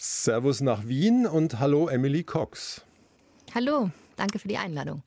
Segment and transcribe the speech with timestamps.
[0.00, 2.82] Servus nach Wien und hallo Emily Cox.
[3.52, 5.02] Hallo, danke für die Einladung.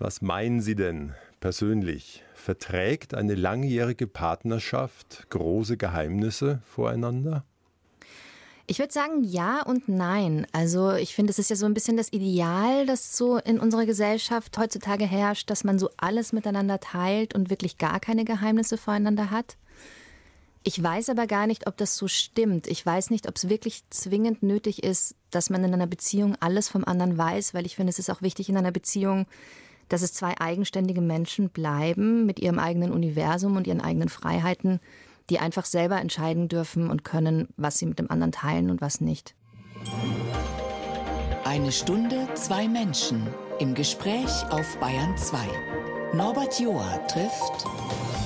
[0.00, 2.24] Was meinen Sie denn persönlich?
[2.34, 7.44] Verträgt eine langjährige Partnerschaft große Geheimnisse voreinander?
[8.66, 10.48] Ich würde sagen ja und nein.
[10.50, 13.86] Also ich finde, es ist ja so ein bisschen das Ideal, das so in unserer
[13.86, 19.30] Gesellschaft heutzutage herrscht, dass man so alles miteinander teilt und wirklich gar keine Geheimnisse voreinander
[19.30, 19.56] hat.
[20.68, 22.66] Ich weiß aber gar nicht, ob das so stimmt.
[22.66, 26.68] Ich weiß nicht, ob es wirklich zwingend nötig ist, dass man in einer Beziehung alles
[26.68, 29.26] vom anderen weiß, weil ich finde, es ist auch wichtig in einer Beziehung,
[29.88, 34.80] dass es zwei eigenständige Menschen bleiben mit ihrem eigenen Universum und ihren eigenen Freiheiten,
[35.30, 39.00] die einfach selber entscheiden dürfen und können, was sie mit dem anderen teilen und was
[39.00, 39.36] nicht.
[41.44, 43.24] Eine Stunde, zwei Menschen
[43.60, 45.38] im Gespräch auf Bayern 2.
[46.12, 47.64] Norbert Joa trifft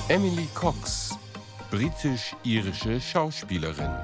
[0.08, 1.19] Emily Cox
[1.70, 3.94] britisch-irische Schauspielerin.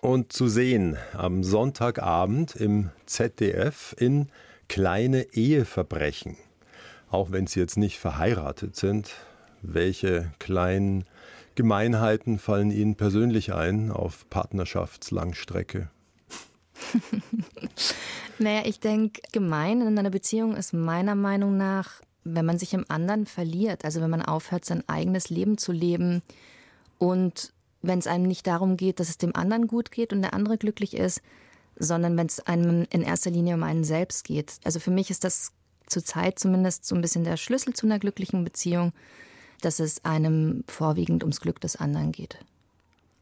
[0.00, 4.28] Und zu sehen am Sonntagabend im ZDF in
[4.68, 6.36] Kleine Eheverbrechen.
[7.10, 9.10] Auch wenn Sie jetzt nicht verheiratet sind,
[9.60, 11.04] welche kleinen
[11.56, 15.90] Gemeinheiten fallen Ihnen persönlich ein auf Partnerschaftslangstrecke?
[18.38, 22.84] naja, ich denke, gemein in einer Beziehung ist meiner Meinung nach wenn man sich im
[22.88, 26.22] anderen verliert, also wenn man aufhört, sein eigenes Leben zu leben
[26.98, 30.34] und wenn es einem nicht darum geht, dass es dem anderen gut geht und der
[30.34, 31.22] andere glücklich ist,
[31.78, 34.56] sondern wenn es einem in erster Linie um einen selbst geht.
[34.64, 35.52] Also für mich ist das
[35.86, 38.92] zurzeit zumindest so ein bisschen der Schlüssel zu einer glücklichen Beziehung,
[39.62, 42.38] dass es einem vorwiegend ums Glück des anderen geht.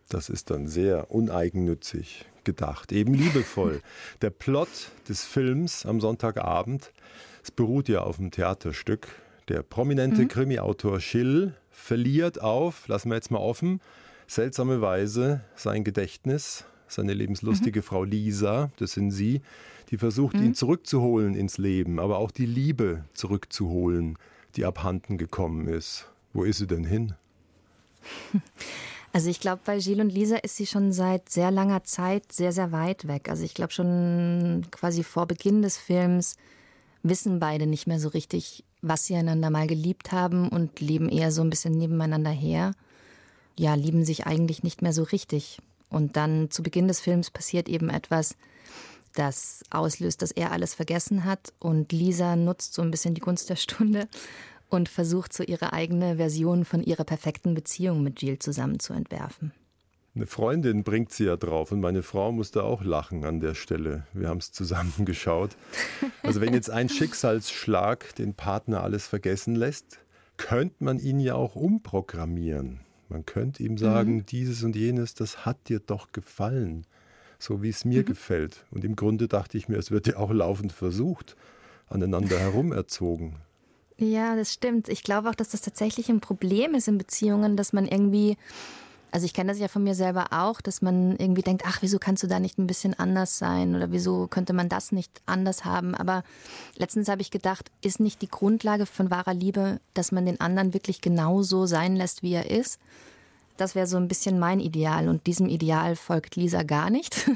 [0.08, 3.82] Das ist dann sehr uneigennützig gedacht, eben liebevoll.
[4.22, 4.68] Der Plot
[5.08, 6.92] des Films am Sonntagabend
[7.42, 9.08] es beruht ja auf dem Theaterstück.
[9.48, 10.28] Der prominente mhm.
[10.28, 13.80] Krimi-Autor Schill verliert auf, lassen wir jetzt mal offen,
[14.26, 16.64] seltsame Weise sein Gedächtnis.
[16.90, 17.84] Seine lebenslustige mhm.
[17.84, 19.42] Frau Lisa, das sind Sie,
[19.90, 20.46] die versucht, mhm.
[20.46, 24.18] ihn zurückzuholen ins Leben, aber auch die Liebe zurückzuholen,
[24.56, 26.08] die abhanden gekommen ist.
[26.32, 27.14] Wo ist sie denn hin?
[29.10, 32.52] Also ich glaube, bei Gilles und Lisa ist sie schon seit sehr langer Zeit sehr,
[32.52, 33.30] sehr weit weg.
[33.30, 36.36] Also ich glaube schon quasi vor Beginn des Films
[37.02, 41.32] wissen beide nicht mehr so richtig, was sie einander mal geliebt haben und leben eher
[41.32, 42.72] so ein bisschen nebeneinander her.
[43.56, 45.58] Ja, lieben sich eigentlich nicht mehr so richtig.
[45.90, 48.36] Und dann zu Beginn des Films passiert eben etwas,
[49.14, 53.50] das auslöst, dass er alles vergessen hat und Lisa nutzt so ein bisschen die Gunst
[53.50, 54.08] der Stunde
[54.68, 59.52] und versucht so ihre eigene Version von ihrer perfekten Beziehung mit Jill zusammen zu entwerfen.
[60.18, 64.04] Eine Freundin bringt sie ja drauf und meine Frau musste auch lachen an der Stelle.
[64.12, 65.56] Wir haben es zusammen geschaut.
[66.24, 70.00] Also wenn jetzt ein Schicksalsschlag den Partner alles vergessen lässt,
[70.36, 72.80] könnte man ihn ja auch umprogrammieren.
[73.08, 74.26] Man könnte ihm sagen, mhm.
[74.26, 76.84] dieses und jenes, das hat dir doch gefallen,
[77.38, 78.06] so wie es mir mhm.
[78.06, 78.64] gefällt.
[78.72, 81.36] Und im Grunde dachte ich mir, es wird ja auch laufend versucht,
[81.86, 83.36] aneinander herumerzogen.
[83.98, 84.88] Ja, das stimmt.
[84.88, 88.36] Ich glaube auch, dass das tatsächlich ein Problem ist in Beziehungen, dass man irgendwie
[89.10, 91.98] also ich kenne das ja von mir selber auch, dass man irgendwie denkt, ach, wieso
[91.98, 95.64] kannst du da nicht ein bisschen anders sein oder wieso könnte man das nicht anders
[95.64, 95.94] haben?
[95.94, 96.22] Aber
[96.76, 100.74] letztens habe ich gedacht, ist nicht die Grundlage von wahrer Liebe, dass man den anderen
[100.74, 102.78] wirklich genauso sein lässt, wie er ist?
[103.56, 107.28] Das wäre so ein bisschen mein Ideal und diesem Ideal folgt Lisa gar nicht.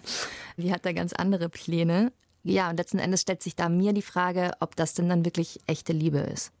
[0.56, 2.12] die hat da ganz andere Pläne.
[2.44, 5.60] Ja, und letzten Endes stellt sich da mir die Frage, ob das denn dann wirklich
[5.66, 6.52] echte Liebe ist.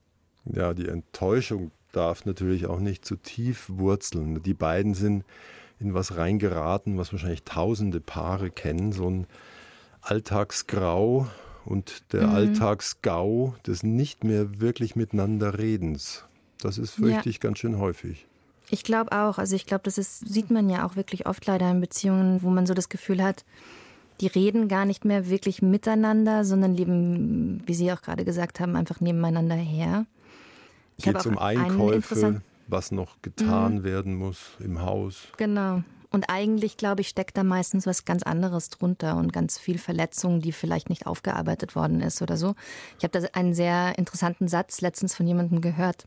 [0.46, 4.42] Ja, die Enttäuschung darf natürlich auch nicht zu tief wurzeln.
[4.42, 5.24] Die beiden sind
[5.80, 9.26] in was reingeraten, was wahrscheinlich tausende Paare kennen, so ein
[10.02, 11.26] Alltagsgrau
[11.64, 12.34] und der mhm.
[12.34, 16.24] Alltagsgau des nicht mehr wirklich miteinander Redens.
[16.60, 17.30] Das ist, fürchte ja.
[17.30, 18.26] ich, ganz schön häufig.
[18.70, 19.38] Ich glaube auch.
[19.38, 22.50] Also ich glaube, das ist, sieht man ja auch wirklich oft leider in Beziehungen, wo
[22.50, 23.44] man so das Gefühl hat,
[24.20, 28.76] die reden gar nicht mehr wirklich miteinander, sondern leben, wie Sie auch gerade gesagt haben,
[28.76, 30.06] einfach nebeneinander her.
[30.98, 33.84] Geht es um Einkäufe, was noch getan mhm.
[33.84, 35.28] werden muss im Haus.
[35.36, 35.82] Genau.
[36.14, 40.40] Und eigentlich, glaube ich, steckt da meistens was ganz anderes drunter und ganz viel Verletzung,
[40.40, 42.54] die vielleicht nicht aufgearbeitet worden ist oder so.
[42.98, 46.06] Ich habe da einen sehr interessanten Satz letztens von jemandem gehört.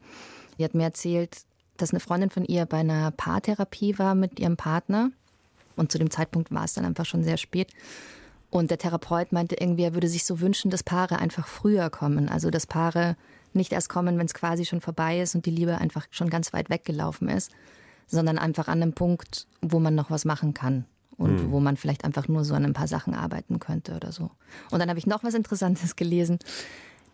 [0.57, 1.41] Die hat mir erzählt,
[1.75, 5.11] dass eine Freundin von ihr bei einer Paartherapie war mit ihrem Partner.
[5.75, 7.73] Und zu dem Zeitpunkt war es dann einfach schon sehr spät.
[8.49, 12.29] Und der Therapeut meinte irgendwie, er würde sich so wünschen, dass Paare einfach früher kommen.
[12.29, 13.17] Also, dass Paare
[13.53, 16.53] nicht erst kommen, wenn es quasi schon vorbei ist und die Liebe einfach schon ganz
[16.53, 17.51] weit weggelaufen ist,
[18.07, 20.85] sondern einfach an einem Punkt, wo man noch was machen kann
[21.17, 21.51] und mhm.
[21.51, 24.31] wo man vielleicht einfach nur so an ein paar Sachen arbeiten könnte oder so.
[24.71, 26.39] Und dann habe ich noch was Interessantes gelesen.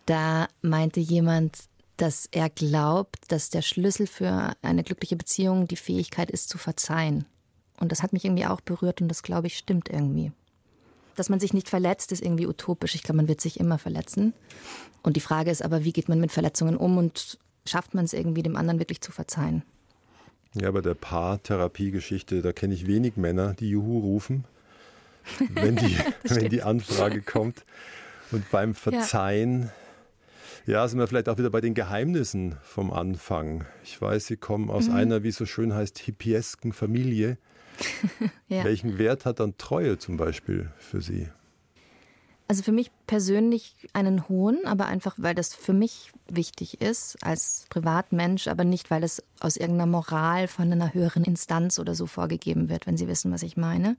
[0.06, 1.58] Da meinte jemand,
[1.98, 7.26] dass er glaubt, dass der Schlüssel für eine glückliche Beziehung die Fähigkeit ist zu verzeihen.
[7.80, 10.32] Und das hat mich irgendwie auch berührt und das glaube ich stimmt irgendwie.
[11.16, 12.96] Dass man sich nicht verletzt, ist irgendwie utopisch.
[12.96, 14.34] Ich glaube, man wird sich immer verletzen.
[15.04, 17.38] Und die Frage ist aber, wie geht man mit Verletzungen um und
[17.68, 19.64] schafft man es irgendwie, dem anderen wirklich zu verzeihen?
[20.56, 24.46] Ja, bei der Paartherapiegeschichte, da kenne ich wenig Männer, die Juhu rufen,
[25.50, 27.66] wenn die, wenn die Anfrage kommt.
[28.32, 29.72] Und beim Verzeihen,
[30.66, 30.74] ja.
[30.74, 30.88] ja.
[30.88, 33.66] sind wir vielleicht auch wieder bei den Geheimnissen vom Anfang.
[33.84, 34.96] Ich weiß, Sie kommen aus mhm.
[34.96, 37.38] einer, wie es so schön heißt, hippiesken Familie.
[38.48, 38.64] ja.
[38.64, 41.30] Welchen Wert hat dann Treue zum Beispiel für Sie?
[42.48, 47.66] Also für mich persönlich einen hohen, aber einfach, weil das für mich wichtig ist als
[47.70, 52.70] Privatmensch, aber nicht, weil es aus irgendeiner Moral von einer höheren Instanz oder so vorgegeben
[52.70, 53.96] wird, wenn Sie wissen, was ich meine.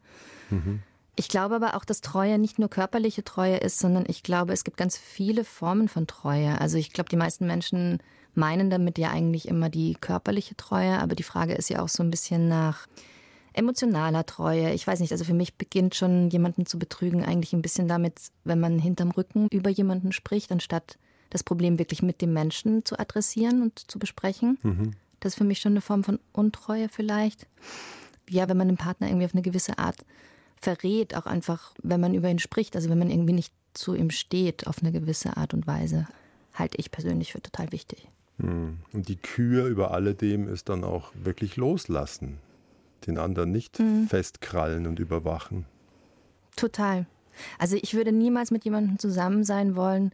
[0.51, 0.83] Mhm.
[1.17, 4.65] Ich glaube aber auch, dass Treue nicht nur körperliche Treue ist, sondern ich glaube, es
[4.65, 6.61] gibt ganz viele Formen von Treue.
[6.61, 7.99] Also ich glaube, die meisten Menschen
[8.35, 12.03] meinen damit ja eigentlich immer die körperliche Treue, aber die Frage ist ja auch so
[12.03, 12.89] ein bisschen nach
[13.55, 14.73] emotionaler Treue.
[14.73, 18.21] Ich weiß nicht, also für mich beginnt schon jemanden zu betrügen eigentlich ein bisschen damit,
[18.45, 20.99] wenn man hinterm Rücken über jemanden spricht, anstatt
[21.31, 24.59] das Problem wirklich mit dem Menschen zu adressieren und zu besprechen.
[24.63, 24.93] Mhm.
[25.21, 27.47] Das ist für mich schon eine Form von Untreue vielleicht.
[28.29, 29.97] Ja, wenn man den Partner irgendwie auf eine gewisse Art
[30.61, 34.11] verrät, auch einfach, wenn man über ihn spricht, also wenn man irgendwie nicht zu ihm
[34.11, 36.07] steht auf eine gewisse Art und Weise,
[36.55, 38.09] halte ich persönlich für total wichtig.
[38.39, 38.79] Mhm.
[38.93, 42.39] Und die Kür über alledem ist dann auch wirklich loslassen
[43.07, 44.09] den anderen nicht mhm.
[44.09, 45.67] festkrallen und überwachen.
[46.57, 47.07] Total.
[47.59, 50.13] Also ich würde niemals mit jemandem zusammen sein wollen,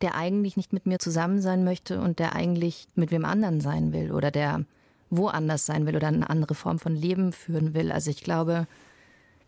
[0.00, 3.92] der eigentlich nicht mit mir zusammen sein möchte und der eigentlich mit wem anderen sein
[3.92, 4.64] will oder der
[5.10, 7.92] woanders sein will oder eine andere Form von Leben führen will.
[7.92, 8.66] Also ich glaube,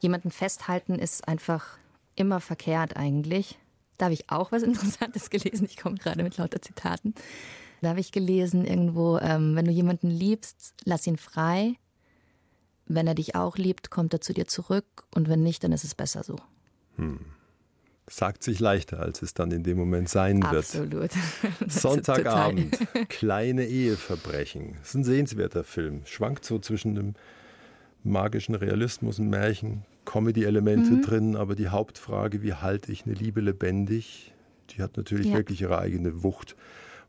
[0.01, 1.79] jemanden festhalten ist einfach
[2.15, 3.59] immer verkehrt eigentlich.
[3.99, 5.67] Da habe ich auch was Interessantes gelesen.
[5.69, 7.15] Ich komme gerade mit lauter Zitaten.
[7.81, 11.75] Da habe ich gelesen irgendwo, ähm, wenn du jemanden liebst, lass ihn frei.
[12.87, 14.85] Wenn er dich auch liebt, kommt er zu dir zurück
[15.15, 16.37] und wenn nicht, dann ist es besser so.
[16.97, 17.21] Hm.
[18.07, 20.57] Sagt sich leichter, als es dann in dem Moment sein wird.
[20.57, 21.11] Absolut.
[21.67, 22.77] Sonntagabend,
[23.09, 24.77] kleine Eheverbrechen.
[24.79, 26.03] Das ist ein sehenswerter Film.
[26.05, 27.15] Schwankt so zwischen dem
[28.03, 31.03] magischen Realismus und Märchen, Comedy-Elemente mhm.
[31.03, 34.35] drin, aber die Hauptfrage, wie halte ich eine Liebe lebendig,
[34.71, 35.37] die hat natürlich ja.
[35.37, 36.57] wirklich ihre eigene Wucht.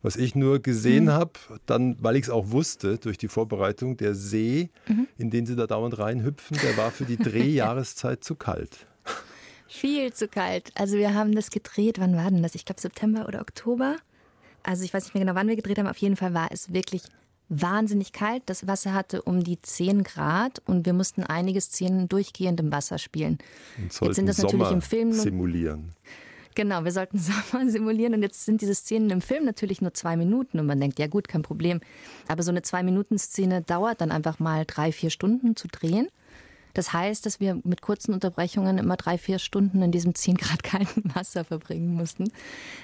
[0.06, 1.14] Was ich nur gesehen mhm.
[1.14, 1.32] habe,
[1.66, 5.08] dann, weil ich es auch wusste durch die Vorbereitung, der See, mhm.
[5.18, 8.86] in den sie da dauernd reinhüpfen, der war für die Drehjahreszeit zu kalt.
[9.68, 10.72] Viel zu kalt.
[10.76, 12.54] Also wir haben das gedreht, wann war denn das?
[12.54, 13.96] Ich glaube September oder Oktober.
[14.62, 15.88] Also ich weiß nicht mehr genau, wann wir gedreht haben.
[15.88, 17.02] Auf jeden Fall war es wirklich
[17.50, 18.44] wahnsinnig kalt.
[18.46, 23.00] Das Wasser hatte um die 10 Grad und wir mussten einige Szenen durchgehend im Wasser
[23.00, 23.40] spielen.
[23.80, 25.94] Und Jetzt sind das Sommer natürlich im Film simulieren.
[26.56, 27.20] Genau, wir sollten
[27.52, 30.80] Sommer simulieren und jetzt sind diese Szenen im Film natürlich nur zwei Minuten und man
[30.80, 31.82] denkt, ja gut, kein Problem.
[32.28, 36.08] Aber so eine Zwei-Minuten-Szene dauert dann einfach mal drei, vier Stunden zu drehen.
[36.74, 40.64] Das heißt, dass wir mit kurzen Unterbrechungen immer drei, vier Stunden in diesem 10 Grad
[40.64, 42.32] kalten Wasser verbringen mussten.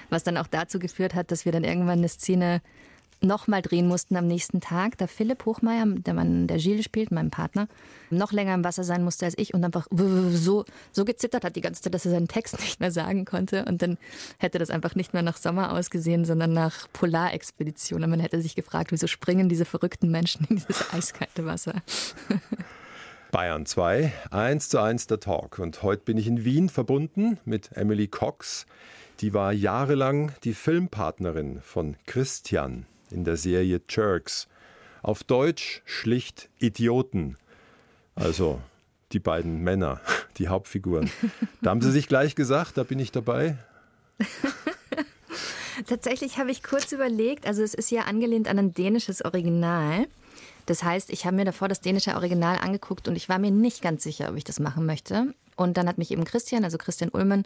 [0.08, 2.62] Was dann auch dazu geführt hat, dass wir dann irgendwann eine Szene
[3.22, 7.30] nochmal drehen mussten am nächsten Tag, da Philipp Hochmeier, der Mann, der Gilles spielt, mein
[7.30, 7.68] Partner,
[8.10, 11.60] noch länger im Wasser sein musste als ich und einfach so, so gezittert hat die
[11.60, 13.64] ganze Zeit, dass er seinen Text nicht mehr sagen konnte.
[13.64, 13.98] Und dann
[14.38, 18.02] hätte das einfach nicht mehr nach Sommer ausgesehen, sondern nach Polarexpedition.
[18.02, 21.82] Und man hätte sich gefragt, wieso springen diese verrückten Menschen in dieses eiskalte Wasser?
[23.30, 25.58] Bayern 2, 1 zu 1 der Talk.
[25.58, 28.66] Und heute bin ich in Wien verbunden mit Emily Cox.
[29.20, 34.48] Die war jahrelang die Filmpartnerin von Christian in der Serie Jerks.
[35.02, 37.36] Auf Deutsch schlicht Idioten.
[38.14, 38.60] Also
[39.12, 40.00] die beiden Männer,
[40.38, 41.10] die Hauptfiguren.
[41.60, 43.56] Da haben sie sich gleich gesagt, da bin ich dabei.
[45.86, 50.06] Tatsächlich habe ich kurz überlegt, also es ist ja angelehnt an ein dänisches Original.
[50.66, 53.82] Das heißt, ich habe mir davor das dänische Original angeguckt und ich war mir nicht
[53.82, 55.34] ganz sicher, ob ich das machen möchte.
[55.56, 57.44] Und dann hat mich eben Christian, also Christian Ullmann,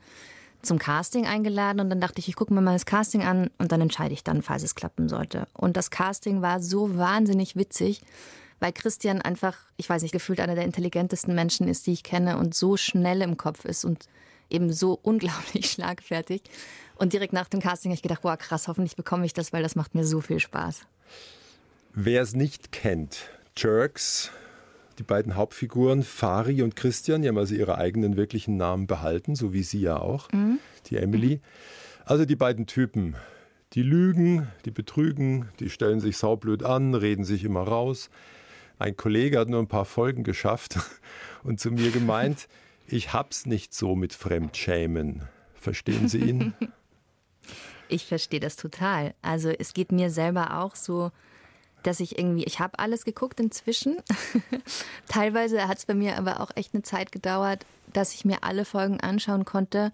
[0.63, 3.73] zum Casting eingeladen und dann dachte ich, ich gucke mir mal das Casting an und
[3.73, 5.47] dann entscheide ich dann, falls es klappen sollte.
[5.53, 8.03] Und das Casting war so wahnsinnig witzig,
[8.61, 12.39] weil Christian einfach, ich weiß nicht, gefühlt einer der intelligentesten Menschen ist, die ich kenne
[12.39, 14.09] und so schnell im Kopf ist und
[14.51, 16.43] eben so unglaublich schlagfertig.
[16.97, 19.63] Und direkt nach dem Casting habe ich gedacht, boah, krass, hoffentlich bekomme ich das, weil
[19.63, 20.83] das macht mir so viel Spaß.
[21.93, 24.31] Wer es nicht kennt, Jerks
[24.99, 29.53] die beiden Hauptfiguren, Fari und Christian, die haben also ihre eigenen wirklichen Namen behalten, so
[29.53, 30.59] wie sie ja auch, mhm.
[30.87, 31.41] die Emily.
[32.05, 33.17] Also die beiden Typen,
[33.73, 38.11] die lügen, die betrügen, die stellen sich saublöd an, reden sich immer raus.
[38.79, 40.79] Ein Kollege hat nur ein paar Folgen geschafft
[41.43, 42.49] und zu mir gemeint,
[42.87, 45.23] ich hab's nicht so mit Fremdschämen.
[45.55, 46.55] Verstehen Sie ihn?
[47.89, 49.15] Ich verstehe das total.
[49.23, 51.13] Also es geht mir selber auch so,
[51.87, 53.97] dass ich irgendwie, ich habe alles geguckt inzwischen.
[55.09, 58.65] Teilweise hat es bei mir aber auch echt eine Zeit gedauert, dass ich mir alle
[58.65, 59.93] Folgen anschauen konnte,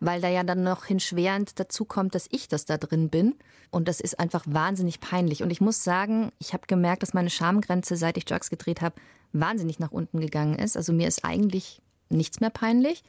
[0.00, 3.34] weil da ja dann noch hinschwerend dazu kommt, dass ich das da drin bin.
[3.70, 5.42] Und das ist einfach wahnsinnig peinlich.
[5.42, 8.94] Und ich muss sagen, ich habe gemerkt, dass meine Schamgrenze, seit ich Jerks gedreht habe,
[9.32, 10.76] wahnsinnig nach unten gegangen ist.
[10.76, 13.02] Also mir ist eigentlich nichts mehr peinlich.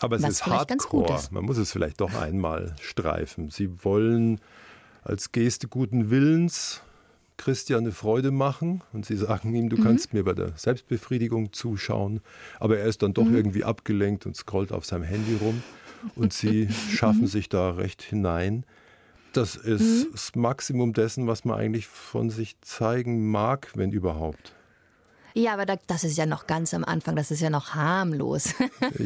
[0.00, 1.14] Aber es ist Hardcore.
[1.14, 1.32] Ist.
[1.32, 3.50] Man muss es vielleicht doch einmal streifen.
[3.50, 4.40] Sie wollen
[5.02, 6.82] als Geste guten Willens
[7.38, 9.84] Christian eine Freude machen und sie sagen ihm, du mhm.
[9.84, 12.20] kannst mir bei der Selbstbefriedigung zuschauen,
[12.60, 13.36] aber er ist dann doch mhm.
[13.36, 15.62] irgendwie abgelenkt und scrollt auf seinem Handy rum
[16.14, 18.66] und sie schaffen sich da recht hinein.
[19.32, 20.12] Das ist mhm.
[20.12, 24.54] das Maximum dessen, was man eigentlich von sich zeigen mag, wenn überhaupt.
[25.34, 28.54] Ja, aber da, das ist ja noch ganz am Anfang, das ist ja noch harmlos.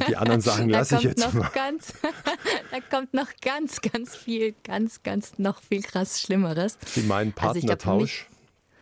[0.08, 1.50] Die anderen Sachen lasse ich jetzt mal.
[1.54, 1.92] Ganz,
[2.70, 6.78] da kommt noch ganz, ganz viel, ganz, ganz noch viel krass Schlimmeres.
[6.86, 8.26] Sie meinen Partnertausch?
[8.28, 8.32] Also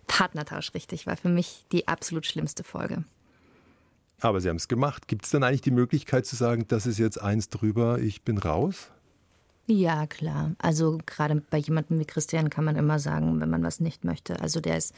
[0.06, 3.04] Partnertausch, richtig, war für mich die absolut schlimmste Folge.
[4.20, 5.08] Aber Sie haben es gemacht.
[5.08, 8.38] Gibt es dann eigentlich die Möglichkeit zu sagen, das ist jetzt eins drüber, ich bin
[8.38, 8.90] raus?
[9.66, 10.52] Ja, klar.
[10.58, 14.40] Also gerade bei jemandem wie Christian kann man immer sagen, wenn man was nicht möchte.
[14.40, 14.94] Also der ist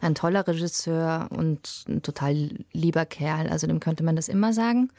[0.00, 3.50] ein toller Regisseur und ein total lieber Kerl.
[3.50, 4.90] Also dem könnte man das immer sagen.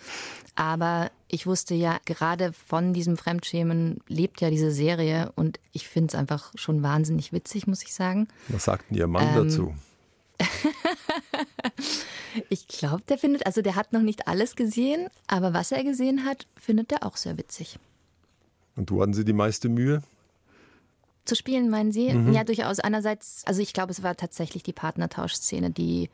[0.56, 6.10] Aber ich wusste ja, gerade von diesem Fremdschämen lebt ja diese Serie und ich finde
[6.10, 8.28] es einfach schon wahnsinnig witzig, muss ich sagen.
[8.50, 9.74] Was sagt denn Ihr Mann ähm, dazu?
[12.50, 16.26] ich glaube, der findet, also der hat noch nicht alles gesehen, aber was er gesehen
[16.26, 17.80] hat, findet er auch sehr witzig.
[18.76, 20.02] Und wo hatten Sie die meiste Mühe?
[21.26, 22.14] Zu spielen, meinen Sie?
[22.14, 22.34] Mhm.
[22.34, 22.80] Ja, durchaus.
[22.80, 26.10] Einerseits, also ich glaube, es war tatsächlich die Partnertauschszene, die,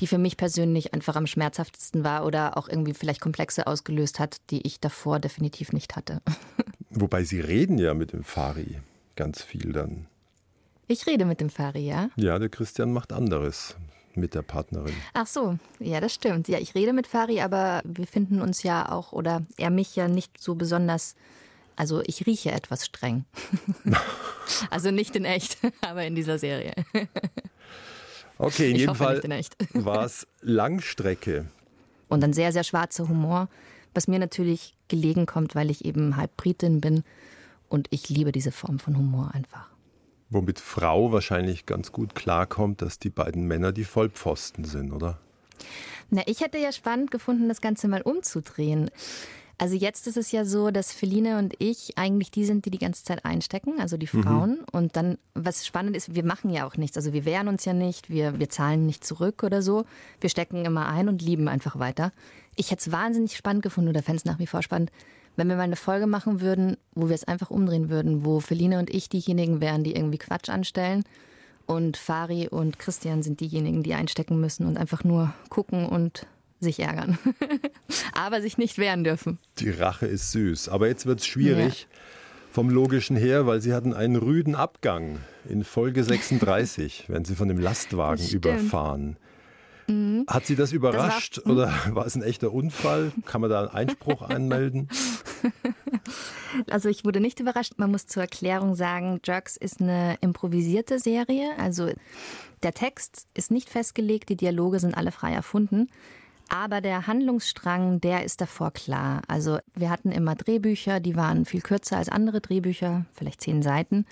[0.00, 4.38] die für mich persönlich einfach am schmerzhaftesten war oder auch irgendwie vielleicht Komplexe ausgelöst hat,
[4.50, 6.22] die ich davor definitiv nicht hatte.
[6.90, 8.78] Wobei Sie reden ja mit dem Fari
[9.16, 10.06] ganz viel dann.
[10.88, 12.10] Ich rede mit dem Fari, ja?
[12.16, 13.76] Ja, der Christian macht anderes
[14.14, 14.94] mit der Partnerin.
[15.12, 16.48] Ach so, ja, das stimmt.
[16.48, 20.08] Ja, ich rede mit Fari, aber wir finden uns ja auch, oder er mich ja
[20.08, 21.14] nicht so besonders
[21.76, 23.24] also ich rieche etwas streng.
[24.70, 26.74] also nicht in echt, aber in dieser Serie.
[28.38, 29.22] Okay, in ich jedem Fall
[29.72, 31.46] war es Langstrecke.
[32.08, 33.48] Und dann sehr, sehr schwarzer Humor,
[33.94, 37.02] was mir natürlich gelegen kommt, weil ich eben halb Britin bin
[37.70, 39.70] und ich liebe diese Form von Humor einfach.
[40.28, 45.18] Womit Frau wahrscheinlich ganz gut klarkommt, dass die beiden Männer die Vollpfosten sind, oder?
[46.10, 48.90] Na, ich hätte ja spannend gefunden, das Ganze mal umzudrehen.
[49.58, 52.78] Also jetzt ist es ja so, dass Feline und ich eigentlich die sind, die die
[52.78, 54.50] ganze Zeit einstecken, also die Frauen.
[54.50, 54.64] Mhm.
[54.72, 56.98] Und dann, was spannend ist, wir machen ja auch nichts.
[56.98, 59.86] Also wir wehren uns ja nicht, wir, wir zahlen nicht zurück oder so.
[60.20, 62.12] Wir stecken immer ein und lieben einfach weiter.
[62.54, 64.90] Ich hätte es wahnsinnig spannend gefunden oder fände es nach wie vor spannend,
[65.36, 68.78] wenn wir mal eine Folge machen würden, wo wir es einfach umdrehen würden, wo Feline
[68.78, 71.04] und ich diejenigen wären, die irgendwie Quatsch anstellen.
[71.64, 76.26] Und Fari und Christian sind diejenigen, die einstecken müssen und einfach nur gucken und
[76.60, 77.18] sich ärgern.
[78.14, 79.38] aber sich nicht wehren dürfen.
[79.58, 80.68] Die Rache ist süß.
[80.68, 81.98] Aber jetzt wird es schwierig ja.
[82.52, 87.48] vom Logischen her, weil sie hatten einen rüden Abgang in Folge 36, wenn sie von
[87.48, 89.16] dem Lastwagen überfahren.
[89.88, 90.24] Mhm.
[90.26, 93.12] Hat Sie das überrascht das war, oder war es ein echter Unfall?
[93.24, 94.88] Kann man da einen Einspruch anmelden?
[96.70, 97.74] Also ich wurde nicht überrascht.
[97.76, 101.50] Man muss zur Erklärung sagen, Jerks ist eine improvisierte Serie.
[101.58, 101.90] Also
[102.62, 105.88] der Text ist nicht festgelegt, die Dialoge sind alle frei erfunden.
[106.48, 109.22] Aber der Handlungsstrang, der ist davor klar.
[109.26, 114.06] Also wir hatten immer Drehbücher, die waren viel kürzer als andere Drehbücher, vielleicht zehn Seiten.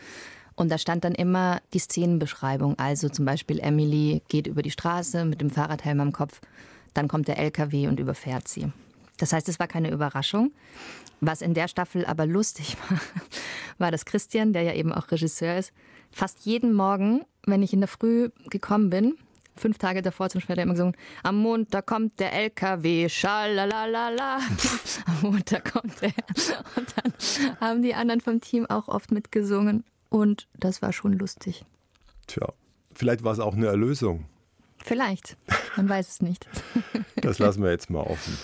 [0.56, 2.78] Und da stand dann immer die Szenenbeschreibung.
[2.78, 6.40] Also zum Beispiel Emily geht über die Straße mit dem Fahrradhelm am Kopf.
[6.92, 8.72] Dann kommt der LKW und überfährt sie.
[9.18, 10.52] Das heißt, es war keine Überraschung.
[11.20, 13.00] Was in der Staffel aber lustig war,
[13.78, 15.72] war, dass Christian, der ja eben auch Regisseur ist,
[16.10, 19.16] fast jeden Morgen, wenn ich in der Früh gekommen bin,
[19.56, 24.38] fünf Tage davor zum er immer gesungen, am Montag kommt der LKW, schalalalala.
[25.06, 26.12] am Montag kommt er.
[26.76, 27.12] Und dann
[27.60, 29.84] haben die anderen vom Team auch oft mitgesungen.
[30.08, 31.64] Und das war schon lustig.
[32.26, 32.52] Tja,
[32.94, 34.26] vielleicht war es auch eine Erlösung.
[34.78, 35.36] Vielleicht,
[35.76, 36.46] man weiß es nicht.
[37.16, 38.36] das lassen wir jetzt mal offen.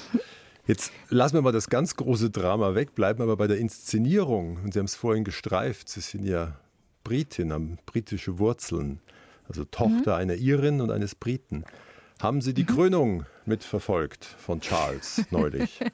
[0.66, 4.58] Jetzt lassen wir mal das ganz große Drama weg, bleiben aber bei der Inszenierung.
[4.62, 6.56] Und Sie haben es vorhin gestreift, Sie sind ja
[7.04, 9.00] Britin, haben britische Wurzeln
[9.50, 10.20] also Tochter mhm.
[10.20, 11.64] einer Irin und eines Briten.
[12.20, 12.68] Haben Sie die mhm.
[12.68, 15.80] Krönung mitverfolgt von Charles neulich?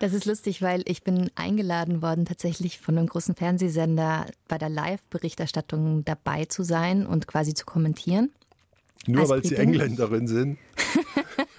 [0.00, 4.70] Das ist lustig, weil ich bin eingeladen worden, tatsächlich von einem großen Fernsehsender bei der
[4.70, 8.32] Live-Berichterstattung dabei zu sein und quasi zu kommentieren.
[9.06, 9.56] Nur weil Britin.
[9.56, 10.58] Sie Engländerin sind?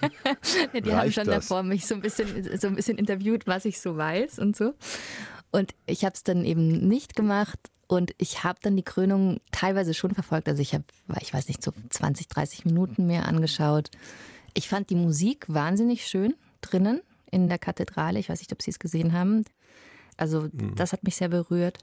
[0.74, 1.46] ja, die haben schon das?
[1.46, 4.74] davor mich so ein, bisschen, so ein bisschen interviewt, was ich so weiß und so.
[5.50, 9.94] Und ich habe es dann eben nicht gemacht und ich habe dann die Krönung teilweise
[9.94, 10.48] schon verfolgt.
[10.48, 10.84] Also ich habe,
[11.20, 13.90] ich weiß nicht, so 20, 30 Minuten mir angeschaut.
[14.52, 18.18] Ich fand die Musik wahnsinnig schön drinnen in der Kathedrale.
[18.18, 19.44] Ich weiß nicht, ob Sie es gesehen haben.
[20.18, 20.74] Also mhm.
[20.76, 21.78] das hat mich sehr berührt.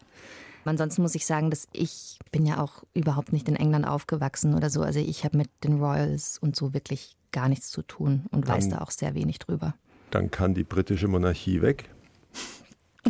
[0.64, 4.70] Ansonsten muss ich sagen, dass ich bin ja auch überhaupt nicht in England aufgewachsen oder
[4.70, 4.82] so.
[4.82, 8.58] Also ich habe mit den Royals und so wirklich gar nichts zu tun und dann,
[8.58, 9.76] weiß da auch sehr wenig drüber.
[10.12, 11.90] Dann kann die britische Monarchie weg.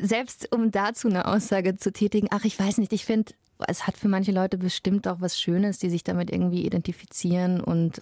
[0.00, 3.32] Selbst um dazu eine Aussage zu tätigen, ach, ich weiß nicht, ich finde,
[3.66, 8.00] es hat für manche Leute bestimmt auch was Schönes, die sich damit irgendwie identifizieren und.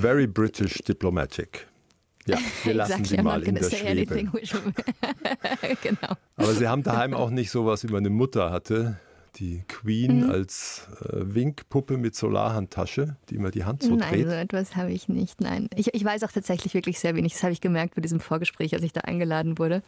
[0.00, 1.68] Very British diplomatic.
[2.26, 4.14] Ja, wir lassen sie mal in der Schwebe.
[5.82, 6.14] genau.
[6.36, 8.98] Aber Sie haben daheim auch nicht sowas wie meine Mutter hatte,
[9.36, 10.30] die Queen mhm.
[10.30, 14.26] als äh, Winkpuppe mit Solarhandtasche, die immer die Hand so nein, dreht?
[14.26, 15.40] Nein, so etwas habe ich nicht.
[15.40, 17.32] Nein, ich, ich weiß auch tatsächlich wirklich sehr wenig.
[17.34, 19.82] Das habe ich gemerkt bei diesem Vorgespräch, als ich da eingeladen wurde,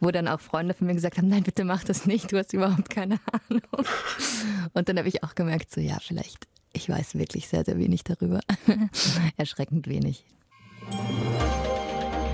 [0.00, 2.52] wo dann auch Freunde von mir gesagt haben, nein, bitte mach das nicht, du hast
[2.52, 3.62] überhaupt keine Ahnung.
[4.72, 8.04] Und dann habe ich auch gemerkt, so ja, vielleicht, ich weiß wirklich sehr, sehr wenig
[8.04, 8.40] darüber.
[9.36, 10.24] Erschreckend wenig.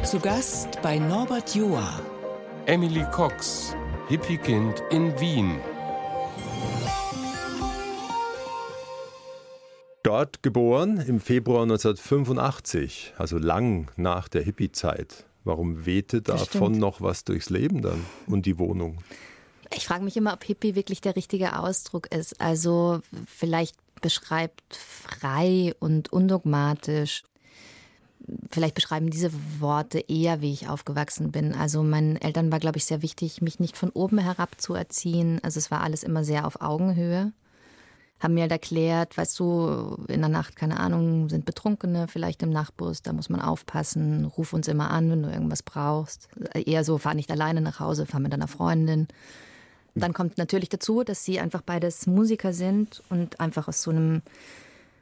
[0.02, 2.00] Zu Gast bei Norbert Joa.
[2.66, 3.75] Emily Cox,
[4.09, 5.59] Hippiekind in Wien.
[10.02, 15.26] Dort geboren im Februar 1985, also lang nach der Hippie-Zeit.
[15.45, 18.99] Warum wehte davon noch was durchs Leben dann und die Wohnung?
[19.75, 22.40] Ich frage mich immer, ob Hippie wirklich der richtige Ausdruck ist.
[22.40, 27.23] Also vielleicht beschreibt frei und undogmatisch.
[28.50, 31.54] Vielleicht beschreiben diese Worte eher, wie ich aufgewachsen bin.
[31.54, 35.40] Also meinen Eltern war, glaube ich, sehr wichtig, mich nicht von oben herab zu erziehen.
[35.42, 37.33] Also es war alles immer sehr auf Augenhöhe
[38.21, 42.50] haben mir halt erklärt, weißt du, in der Nacht, keine Ahnung, sind Betrunkene vielleicht im
[42.50, 46.29] Nachtbus, da muss man aufpassen, ruf uns immer an, wenn du irgendwas brauchst.
[46.55, 49.09] Eher so, fahr nicht alleine nach Hause, fahr mit deiner Freundin.
[49.95, 54.23] Dann kommt natürlich dazu, dass sie einfach beides Musiker sind und einfach aus so einem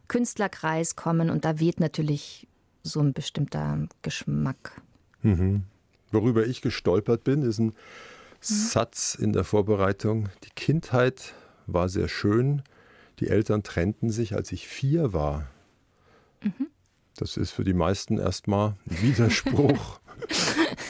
[0.06, 2.46] Künstlerkreis kommen und da weht natürlich
[2.82, 4.80] so ein bestimmter Geschmack.
[5.22, 5.64] Mhm.
[6.10, 7.72] Worüber ich gestolpert bin, ist ein mhm.
[8.40, 10.28] Satz in der Vorbereitung.
[10.44, 11.34] Die Kindheit
[11.66, 12.62] war sehr schön,
[13.20, 15.46] die Eltern trennten sich, als ich vier war.
[16.42, 16.68] Mhm.
[17.16, 20.00] Das ist für die meisten erstmal ein Widerspruch.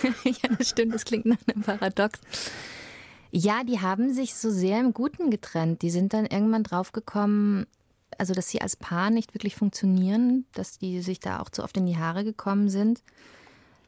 [0.24, 2.20] ja, das stimmt, das klingt nach einem Paradox.
[3.30, 5.82] Ja, die haben sich so sehr im Guten getrennt.
[5.82, 7.66] Die sind dann irgendwann draufgekommen,
[8.16, 11.76] also dass sie als Paar nicht wirklich funktionieren, dass die sich da auch zu oft
[11.76, 13.02] in die Haare gekommen sind,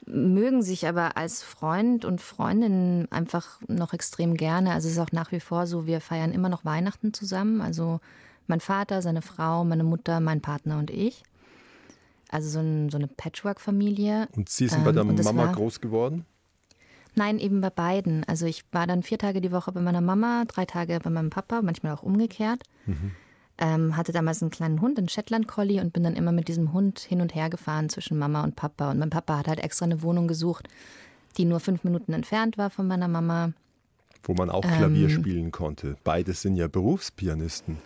[0.06, 4.72] mögen sich aber als Freund und Freundin einfach noch extrem gerne.
[4.72, 7.60] Also es ist auch nach wie vor so, wir feiern immer noch Weihnachten zusammen.
[7.60, 8.00] Also
[8.50, 11.22] mein Vater, seine Frau, meine Mutter, mein Partner und ich.
[12.28, 14.28] Also so, ein, so eine Patchwork-Familie.
[14.36, 16.26] Und Sie sind bei der ähm, Mama war, groß geworden?
[17.14, 18.22] Nein, eben bei beiden.
[18.24, 21.30] Also ich war dann vier Tage die Woche bei meiner Mama, drei Tage bei meinem
[21.30, 22.62] Papa, manchmal auch umgekehrt.
[22.86, 23.12] Mhm.
[23.58, 26.72] Ähm, hatte damals einen kleinen Hund, einen Shetland Collie und bin dann immer mit diesem
[26.72, 28.90] Hund hin und her gefahren zwischen Mama und Papa.
[28.90, 30.68] Und mein Papa hat halt extra eine Wohnung gesucht,
[31.36, 33.52] die nur fünf Minuten entfernt war von meiner Mama.
[34.22, 35.96] Wo man auch Klavier ähm, spielen konnte.
[36.04, 37.78] Beides sind ja Berufspianisten.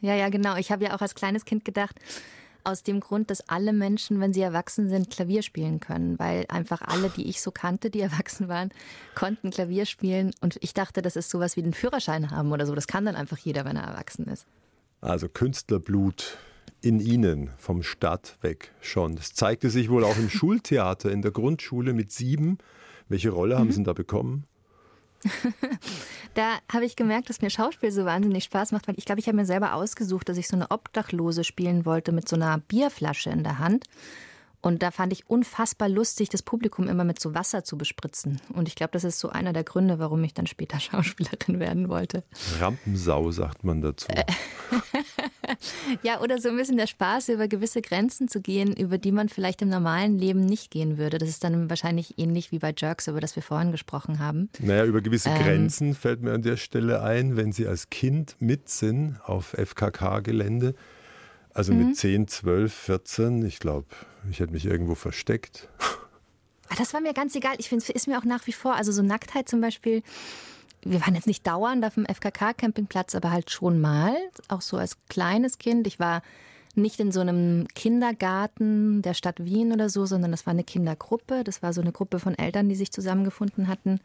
[0.00, 0.56] Ja, ja, genau.
[0.56, 1.98] Ich habe ja auch als kleines Kind gedacht,
[2.64, 6.80] aus dem Grund, dass alle Menschen, wenn sie erwachsen sind, Klavier spielen können, weil einfach
[6.82, 8.70] alle, die ich so kannte, die erwachsen waren,
[9.14, 12.74] konnten Klavier spielen und ich dachte, das ist sowas wie den Führerschein haben oder so.
[12.74, 14.46] Das kann dann einfach jeder, wenn er erwachsen ist.
[15.00, 16.38] Also Künstlerblut
[16.80, 19.16] in Ihnen vom Stadt weg schon.
[19.16, 22.58] Das zeigte sich wohl auch im Schultheater in der Grundschule mit sieben.
[23.08, 23.72] Welche Rolle haben mhm.
[23.72, 24.44] Sie da bekommen?
[26.34, 29.26] da habe ich gemerkt, dass mir Schauspiel so wahnsinnig Spaß macht, weil ich glaube, ich
[29.26, 33.30] habe mir selber ausgesucht, dass ich so eine Obdachlose spielen wollte mit so einer Bierflasche
[33.30, 33.84] in der Hand.
[34.64, 38.40] Und da fand ich unfassbar lustig, das Publikum immer mit so Wasser zu bespritzen.
[38.54, 41.90] Und ich glaube, das ist so einer der Gründe, warum ich dann später Schauspielerin werden
[41.90, 42.24] wollte.
[42.58, 44.08] Rampensau sagt man dazu.
[46.02, 49.28] ja, oder so ein bisschen der Spaß, über gewisse Grenzen zu gehen, über die man
[49.28, 51.18] vielleicht im normalen Leben nicht gehen würde.
[51.18, 54.48] Das ist dann wahrscheinlich ähnlich wie bei Jerks, über das wir vorhin gesprochen haben.
[54.60, 58.36] Naja, über gewisse ähm, Grenzen fällt mir an der Stelle ein, wenn Sie als Kind
[58.38, 60.74] mit sind auf FKK-Gelände
[61.54, 61.88] also mhm.
[61.88, 63.86] mit 10, 12, 14, ich glaube,
[64.30, 65.68] ich hätte mich irgendwo versteckt.
[66.68, 67.54] Ah, das war mir ganz egal.
[67.58, 70.02] Ich finde, es ist mir auch nach wie vor, also so Nacktheit zum Beispiel,
[70.82, 74.14] wir waren jetzt nicht dauernd auf dem FKK-Campingplatz, aber halt schon mal,
[74.48, 75.86] auch so als kleines Kind.
[75.86, 76.22] Ich war
[76.74, 81.44] nicht in so einem Kindergarten der Stadt Wien oder so, sondern das war eine Kindergruppe.
[81.44, 84.00] Das war so eine Gruppe von Eltern, die sich zusammengefunden hatten,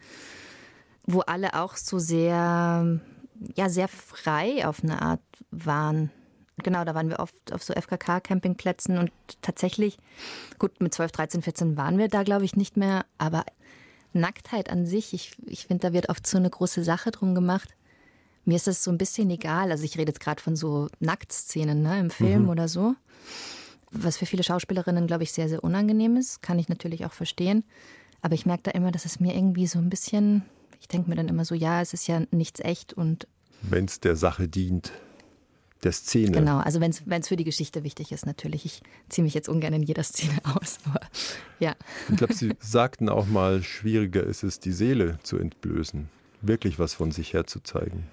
[1.05, 2.99] wo alle auch so sehr,
[3.55, 6.11] ja, sehr frei auf eine Art waren.
[6.63, 9.97] Genau, da waren wir oft auf so FKK-Campingplätzen und tatsächlich,
[10.57, 13.45] gut, mit 12, 13, 14 waren wir da, glaube ich, nicht mehr, aber
[14.13, 17.69] Nacktheit an sich, ich, ich finde, da wird oft so eine große Sache drum gemacht.
[18.45, 19.71] Mir ist das so ein bisschen egal.
[19.71, 22.49] Also ich rede jetzt gerade von so Nacktszenen ne, im Film mhm.
[22.49, 22.95] oder so.
[23.91, 26.41] Was für viele Schauspielerinnen, glaube ich, sehr, sehr unangenehm ist.
[26.41, 27.63] Kann ich natürlich auch verstehen.
[28.21, 30.43] Aber ich merke da immer, dass es mir irgendwie so ein bisschen,
[30.79, 33.27] ich denke mir dann immer so, ja, es ist ja nichts echt und.
[33.61, 34.91] Wenn es der Sache dient
[35.83, 36.31] der Szene.
[36.31, 38.65] Genau, also wenn es für die Geschichte wichtig ist, natürlich.
[38.65, 40.79] Ich ziehe mich jetzt ungern in jeder Szene aus.
[40.85, 41.01] Aber,
[41.59, 41.75] ja.
[42.09, 46.09] Ich glaube, Sie sagten auch mal, schwieriger ist es, die Seele zu entblößen,
[46.41, 48.07] wirklich was von sich her zu zeigen.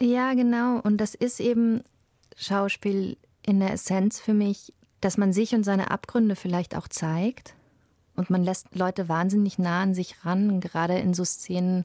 [0.00, 0.80] Ja, genau.
[0.80, 1.82] Und das ist eben
[2.36, 7.54] Schauspiel in der Essenz für mich, dass man sich und seine Abgründe vielleicht auch zeigt.
[8.16, 11.84] Und man lässt Leute wahnsinnig nah an sich ran, gerade in so Szenen,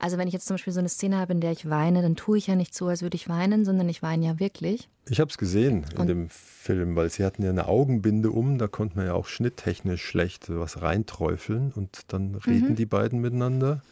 [0.00, 2.16] also wenn ich jetzt zum Beispiel so eine Szene habe, in der ich weine, dann
[2.16, 4.88] tue ich ja nicht so, als würde ich weinen, sondern ich weine ja wirklich.
[5.08, 8.56] Ich habe es gesehen in Und dem Film, weil sie hatten ja eine Augenbinde um,
[8.56, 12.76] da konnte man ja auch schnitttechnisch schlecht was reinträufeln und dann reden mhm.
[12.76, 13.82] die beiden miteinander.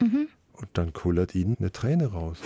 [0.00, 0.28] Mhm.
[0.52, 2.38] Und dann kullert ihnen eine Träne raus.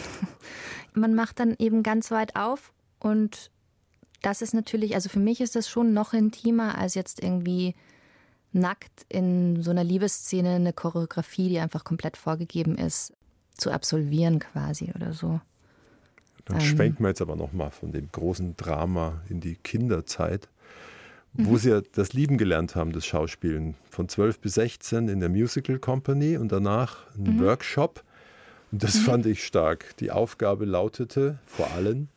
[0.95, 3.51] Man macht dann eben ganz weit auf und
[4.23, 7.75] das ist natürlich, also für mich ist das schon noch intimer als jetzt irgendwie
[8.53, 13.13] nackt in so einer Liebesszene eine Choreografie, die einfach komplett vorgegeben ist,
[13.57, 15.41] zu absolvieren quasi oder so.
[16.47, 16.63] Dann ähm.
[16.63, 20.49] schwenken wir jetzt aber nochmal von dem großen Drama in die Kinderzeit,
[21.35, 21.59] wo mhm.
[21.59, 23.75] sie ja das Lieben gelernt haben, das Schauspielen.
[23.91, 27.41] Von 12 bis 16 in der Musical Company und danach ein mhm.
[27.41, 28.03] Workshop.
[28.73, 29.01] Und das mhm.
[29.01, 29.97] fand ich stark.
[29.99, 32.09] Die Aufgabe lautete vor allem,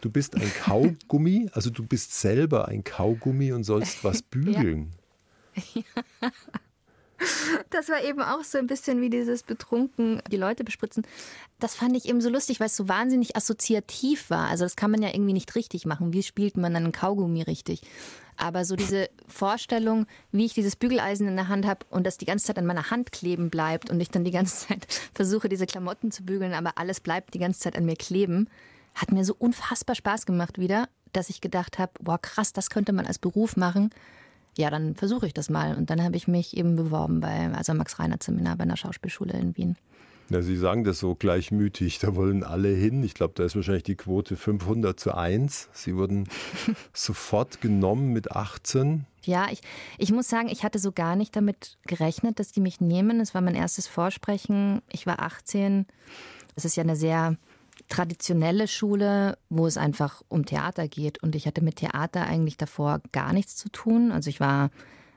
[0.00, 4.92] du bist ein Kaugummi, also du bist selber ein Kaugummi und sollst was bügeln.
[4.92, 5.05] Ja.
[7.70, 11.06] Das war eben auch so ein bisschen wie dieses betrunken die Leute bespritzen.
[11.58, 14.48] Das fand ich eben so lustig, weil es so wahnsinnig assoziativ war.
[14.48, 16.12] Also das kann man ja irgendwie nicht richtig machen.
[16.12, 17.82] Wie spielt man einen Kaugummi richtig?
[18.36, 22.26] Aber so diese Vorstellung, wie ich dieses Bügeleisen in der Hand habe und das die
[22.26, 25.66] ganze Zeit an meiner Hand kleben bleibt und ich dann die ganze Zeit versuche, diese
[25.66, 28.48] Klamotten zu bügeln, aber alles bleibt die ganze Zeit an mir kleben,
[28.94, 32.92] hat mir so unfassbar Spaß gemacht wieder, dass ich gedacht habe, boah krass, das könnte
[32.92, 33.90] man als Beruf machen
[34.58, 35.76] ja, dann versuche ich das mal.
[35.76, 39.32] Und dann habe ich mich eben beworben bei also Max Reiner Seminar bei einer Schauspielschule
[39.32, 39.76] in Wien.
[40.28, 43.04] Ja, Sie sagen das so gleichmütig, da wollen alle hin.
[43.04, 45.68] Ich glaube, da ist wahrscheinlich die Quote 500 zu 1.
[45.72, 46.28] Sie wurden
[46.92, 49.06] sofort genommen mit 18.
[49.22, 49.60] Ja, ich,
[49.98, 53.20] ich muss sagen, ich hatte so gar nicht damit gerechnet, dass die mich nehmen.
[53.20, 54.82] Es war mein erstes Vorsprechen.
[54.90, 55.86] Ich war 18.
[56.56, 57.36] Es ist ja eine sehr
[57.88, 61.22] traditionelle Schule, wo es einfach um Theater geht.
[61.22, 64.12] Und ich hatte mit Theater eigentlich davor gar nichts zu tun.
[64.12, 64.70] Also ich war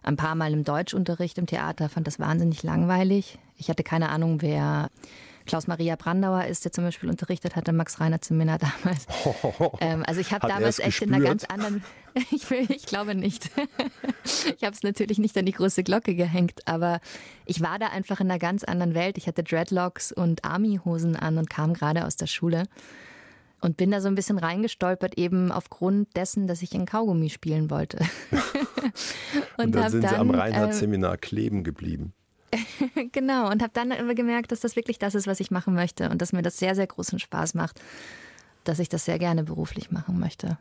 [0.03, 3.39] ein paar Mal im Deutschunterricht im Theater, fand das wahnsinnig langweilig.
[3.58, 4.89] Ich hatte keine Ahnung, wer
[5.45, 9.08] Klaus-Maria Brandauer ist, der zum Beispiel unterrichtet hatte, Max Reiner Zimmer damals.
[9.82, 11.10] Ähm, also ich habe damals echt gespürt?
[11.10, 11.84] in einer ganz anderen,
[12.31, 13.49] ich, will, ich glaube nicht.
[14.23, 16.99] ich habe es natürlich nicht an die große Glocke gehängt, aber
[17.45, 19.17] ich war da einfach in einer ganz anderen Welt.
[19.17, 22.63] Ich hatte Dreadlocks und Army-Hosen an und kam gerade aus der Schule
[23.61, 27.69] und bin da so ein bisschen reingestolpert, eben aufgrund dessen, dass ich in Kaugummi spielen
[27.69, 27.99] wollte.
[29.57, 32.13] und, und dann sind dann, Sie am Reinhardt-Seminar äh, kleben geblieben.
[33.11, 36.09] genau, und habe dann immer gemerkt, dass das wirklich das ist, was ich machen möchte
[36.09, 37.79] und dass mir das sehr, sehr großen Spaß macht,
[38.63, 40.57] dass ich das sehr gerne beruflich machen möchte.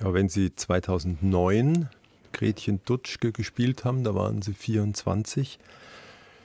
[0.00, 1.88] Aber wenn Sie 2009
[2.32, 5.58] Gretchen Dutschke gespielt haben, da waren Sie 24.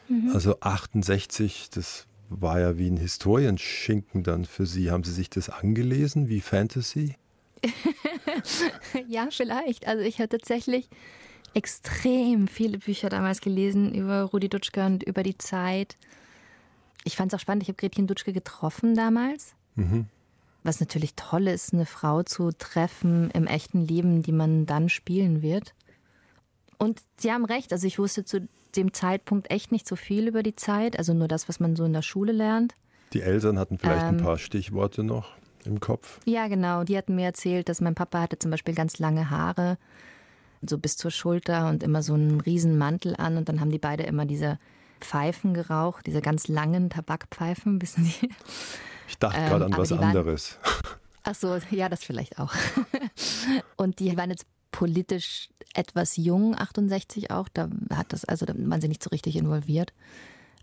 [0.07, 0.31] Mhm.
[0.33, 4.91] Also 68, das war ja wie ein Historienschinken dann für Sie.
[4.91, 7.15] Haben Sie sich das angelesen, wie Fantasy?
[9.07, 9.87] ja, vielleicht.
[9.87, 10.87] Also ich habe tatsächlich
[11.53, 15.97] extrem viele Bücher damals gelesen über Rudi Dutschke und über die Zeit.
[17.03, 19.55] Ich fand es auch spannend, ich habe Gretchen Dutschke getroffen damals.
[19.75, 20.05] Mhm.
[20.63, 25.41] Was natürlich toll ist, eine Frau zu treffen im echten Leben, die man dann spielen
[25.41, 25.73] wird.
[26.77, 30.43] Und Sie haben recht, also ich wusste zu dem Zeitpunkt echt nicht so viel über
[30.43, 32.73] die Zeit, also nur das, was man so in der Schule lernt.
[33.13, 35.31] Die Eltern hatten vielleicht ähm, ein paar Stichworte noch
[35.65, 36.19] im Kopf.
[36.25, 36.83] Ja, genau.
[36.83, 39.77] Die hatten mir erzählt, dass mein Papa hatte zum Beispiel ganz lange Haare
[40.61, 43.79] so bis zur Schulter und immer so einen riesen Mantel an und dann haben die
[43.79, 44.59] beide immer diese
[44.99, 48.29] Pfeifen geraucht, diese ganz langen Tabakpfeifen, wissen Sie?
[49.09, 50.57] Ich dachte ähm, gerade an was anderes.
[51.23, 52.53] ach so, ja, das vielleicht auch.
[53.75, 58.81] und die waren jetzt politisch etwas jung, 68 auch, da hat das, also da waren
[58.81, 59.93] sie nicht so richtig involviert.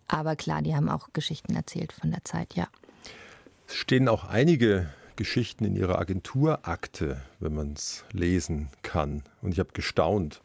[0.08, 2.68] Aber klar, die haben auch Geschichten erzählt von der Zeit, ja.
[3.66, 9.22] Es stehen auch einige Geschichten in ihrer Agenturakte, wenn man es lesen kann.
[9.42, 10.42] Und ich habe gestaunt.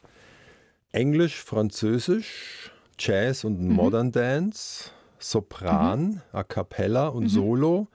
[0.92, 3.74] Englisch, Französisch, Jazz und mhm.
[3.74, 4.92] Modern Dance,
[5.24, 6.22] Sopran, mhm.
[6.34, 7.30] A cappella und mhm.
[7.30, 7.88] Solo,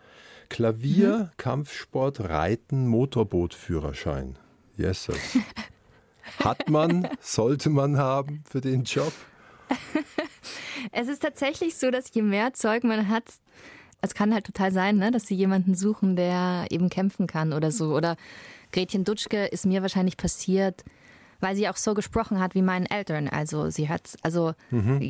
[0.48, 1.30] Klavier, mhm.
[1.36, 4.38] Kampfsport, Reiten, Motorbootführerschein.
[4.76, 5.14] Yes, sir.
[6.44, 9.12] Hat man, sollte man haben für den Job?
[10.92, 13.24] Es ist tatsächlich so, dass je mehr Zeug man hat,
[14.02, 17.72] es kann halt total sein, ne, dass sie jemanden suchen, der eben kämpfen kann oder
[17.72, 17.94] so.
[17.94, 18.16] Oder
[18.72, 20.84] Gretchen Dutschke ist mir wahrscheinlich passiert,
[21.40, 23.28] weil sie auch so gesprochen hat wie meinen Eltern.
[23.28, 25.00] Also sie hat, also mhm.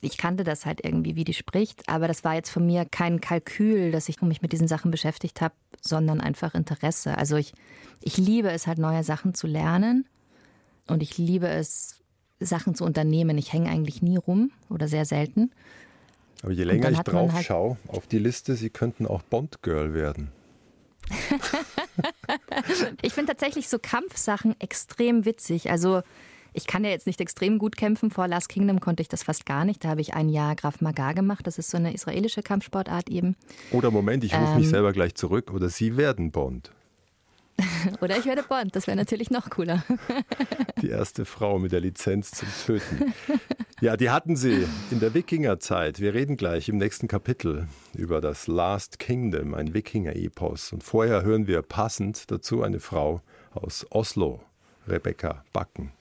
[0.00, 3.20] Ich kannte das halt irgendwie, wie die spricht, aber das war jetzt von mir kein
[3.20, 7.16] Kalkül, dass ich mich mit diesen Sachen beschäftigt habe, sondern einfach Interesse.
[7.16, 7.54] Also ich,
[8.02, 10.06] ich liebe es halt, neue Sachen zu lernen
[10.86, 12.00] und ich liebe es,
[12.38, 13.38] Sachen zu unternehmen.
[13.38, 15.50] Ich hänge eigentlich nie rum oder sehr selten.
[16.42, 20.30] Aber je länger ich drauf halt schaue auf die Liste, Sie könnten auch Bond-Girl werden.
[23.02, 25.70] ich finde tatsächlich so Kampfsachen extrem witzig.
[25.70, 26.02] Also
[26.56, 28.10] ich kann ja jetzt nicht extrem gut kämpfen.
[28.10, 29.84] Vor Last Kingdom konnte ich das fast gar nicht.
[29.84, 31.46] Da habe ich ein Jahr Graf Magar gemacht.
[31.46, 33.36] Das ist so eine israelische Kampfsportart eben.
[33.70, 35.52] Oder Moment, ich rufe ähm, mich selber gleich zurück.
[35.52, 36.70] Oder Sie werden Bond.
[38.00, 39.84] Oder ich werde Bond, das wäre natürlich noch cooler.
[40.82, 43.14] Die erste Frau mit der Lizenz zum Töten.
[43.80, 46.00] Ja, die hatten sie in der Wikingerzeit.
[46.00, 50.72] Wir reden gleich im nächsten Kapitel über das Last Kingdom, ein Wikinger-Epos.
[50.72, 53.20] Und vorher hören wir passend dazu eine Frau
[53.52, 54.40] aus Oslo,
[54.86, 55.92] Rebecca Backen.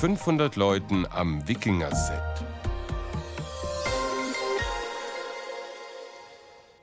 [0.00, 2.22] 500 Leuten am Wikinger-Set.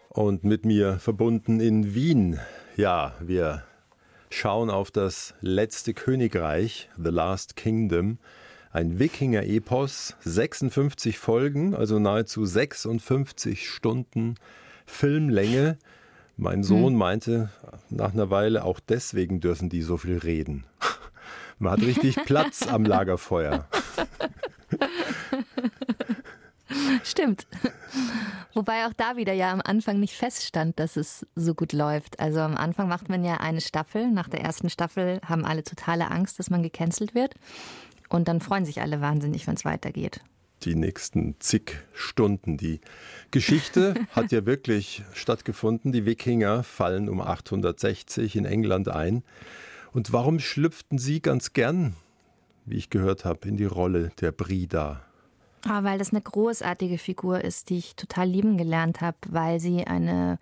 [0.09, 2.41] Und mit mir verbunden in Wien.
[2.75, 3.63] Ja, wir
[4.29, 8.17] schauen auf das letzte Königreich, The Last Kingdom
[8.73, 14.35] ein Wikinger-Epos, 56 Folgen, also nahezu 56 Stunden
[14.85, 15.77] Filmlänge.
[16.35, 16.99] Mein Sohn hm.
[16.99, 17.49] meinte
[17.89, 20.65] nach einer Weile, auch deswegen dürfen die so viel reden.
[21.59, 23.67] Man hat richtig Platz am Lagerfeuer.
[27.03, 27.47] Stimmt.
[28.53, 32.19] Wobei auch da wieder ja am Anfang nicht feststand, dass es so gut läuft.
[32.19, 34.09] Also am Anfang macht man ja eine Staffel.
[34.11, 37.35] Nach der ersten Staffel haben alle totale Angst, dass man gecancelt wird.
[38.09, 40.21] Und dann freuen sich alle wahnsinnig, wenn es weitergeht
[40.65, 42.57] die nächsten zig Stunden.
[42.57, 42.79] Die
[43.31, 45.91] Geschichte hat ja wirklich stattgefunden.
[45.91, 49.23] Die Wikinger fallen um 860 in England ein.
[49.95, 51.95] Und warum schlüpften Sie ganz gern,
[52.65, 54.99] wie ich gehört habe, in die Rolle der Brida?
[55.65, 59.87] Oh, weil das eine großartige Figur ist, die ich total lieben gelernt habe, weil sie
[59.87, 60.37] eine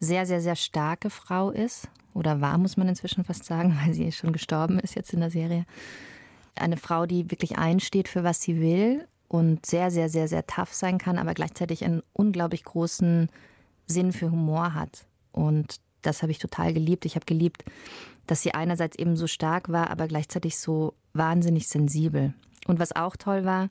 [0.00, 1.90] sehr, sehr, sehr starke Frau ist.
[2.14, 5.30] Oder war, muss man inzwischen fast sagen, weil sie schon gestorben ist jetzt in der
[5.30, 5.66] Serie.
[6.54, 10.72] Eine Frau, die wirklich einsteht für was sie will und sehr, sehr, sehr, sehr tough
[10.72, 13.28] sein kann, aber gleichzeitig einen unglaublich großen
[13.84, 15.04] Sinn für Humor hat.
[15.32, 17.04] Und das habe ich total geliebt.
[17.04, 17.64] Ich habe geliebt,
[18.26, 22.34] dass sie einerseits eben so stark war, aber gleichzeitig so wahnsinnig sensibel.
[22.66, 23.68] Und was auch toll war,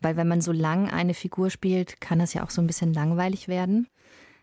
[0.00, 2.92] weil wenn man so lang eine Figur spielt, kann das ja auch so ein bisschen
[2.92, 3.88] langweilig werden.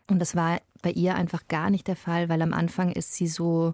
[0.07, 3.27] Und das war bei ihr einfach gar nicht der Fall, weil am Anfang ist sie
[3.27, 3.73] so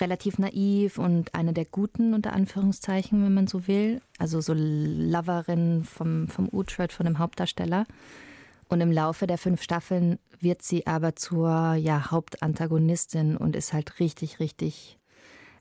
[0.00, 4.02] relativ naiv und eine der Guten, unter Anführungszeichen, wenn man so will.
[4.18, 7.86] Also so Loverin vom, vom Uhtred, von dem Hauptdarsteller.
[8.68, 14.00] Und im Laufe der fünf Staffeln wird sie aber zur ja, Hauptantagonistin und ist halt
[14.00, 14.98] richtig, richtig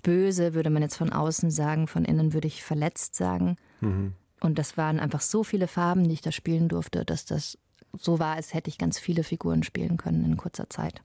[0.03, 1.87] böse, würde man jetzt von außen sagen.
[1.87, 3.57] Von innen würde ich verletzt sagen.
[3.81, 4.13] Mhm.
[4.39, 7.57] Und das waren einfach so viele Farben, die ich da spielen durfte, dass das
[7.97, 11.01] so war, als hätte ich ganz viele Figuren spielen können in kurzer Zeit.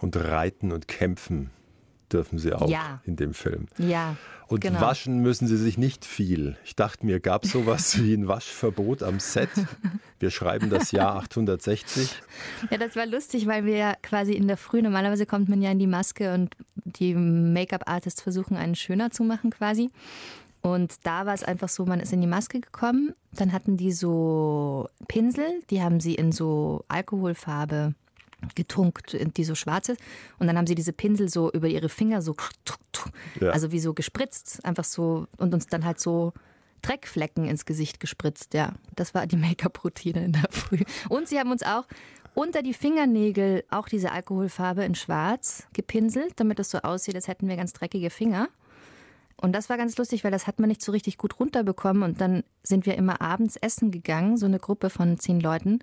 [0.00, 1.50] Und reiten und kämpfen
[2.12, 3.00] dürfen sie auch ja.
[3.04, 3.66] in dem Film.
[3.78, 4.16] Ja.
[4.46, 4.80] Und genau.
[4.80, 6.56] waschen müssen sie sich nicht viel.
[6.64, 9.48] Ich dachte mir, gab es sowas wie ein Waschverbot am Set?
[10.18, 12.14] Wir schreiben das Jahr 860.
[12.70, 15.70] Ja, das war lustig, weil wir ja quasi in der Früh, normalerweise kommt man ja
[15.70, 19.90] in die Maske und die Make-up-Artists versuchen, einen schöner zu machen quasi.
[20.60, 23.92] Und da war es einfach so, man ist in die Maske gekommen, dann hatten die
[23.92, 27.94] so Pinsel, die haben sie in so Alkoholfarbe
[28.54, 30.00] getunkt, die so schwarz ist.
[30.38, 32.34] Und dann haben sie diese Pinsel so über ihre Finger so,
[33.40, 33.50] ja.
[33.50, 36.32] also wie so gespritzt, einfach so und uns dann halt so
[36.82, 38.54] Dreckflecken ins Gesicht gespritzt.
[38.54, 40.82] Ja, das war die Make-up-Routine in der Früh.
[41.08, 41.84] Und sie haben uns auch
[42.34, 47.48] unter die Fingernägel auch diese Alkoholfarbe in schwarz gepinselt, damit es so aussieht, als hätten
[47.48, 48.48] wir ganz dreckige Finger.
[49.36, 52.02] Und das war ganz lustig, weil das hat man nicht so richtig gut runterbekommen.
[52.02, 55.80] Und dann sind wir immer abends essen gegangen, so eine Gruppe von zehn Leuten,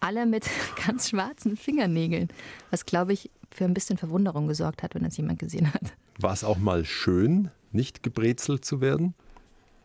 [0.00, 0.48] alle mit
[0.86, 2.28] ganz schwarzen Fingernägeln.
[2.70, 5.94] Was, glaube ich, für ein bisschen Verwunderung gesorgt hat, wenn das jemand gesehen hat.
[6.18, 9.14] War es auch mal schön, nicht gebrezelt zu werden?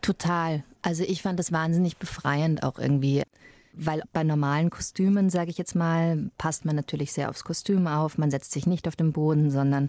[0.00, 0.64] Total.
[0.82, 3.22] Also ich fand das wahnsinnig befreiend auch irgendwie.
[3.74, 8.18] Weil bei normalen Kostümen, sage ich jetzt mal, passt man natürlich sehr aufs Kostüm auf.
[8.18, 9.88] Man setzt sich nicht auf den Boden, sondern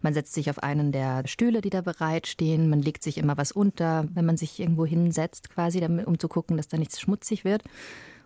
[0.00, 2.68] man setzt sich auf einen der Stühle, die da bereitstehen.
[2.68, 6.56] Man legt sich immer was unter, wenn man sich irgendwo hinsetzt, quasi, um zu gucken,
[6.56, 7.62] dass da nichts schmutzig wird.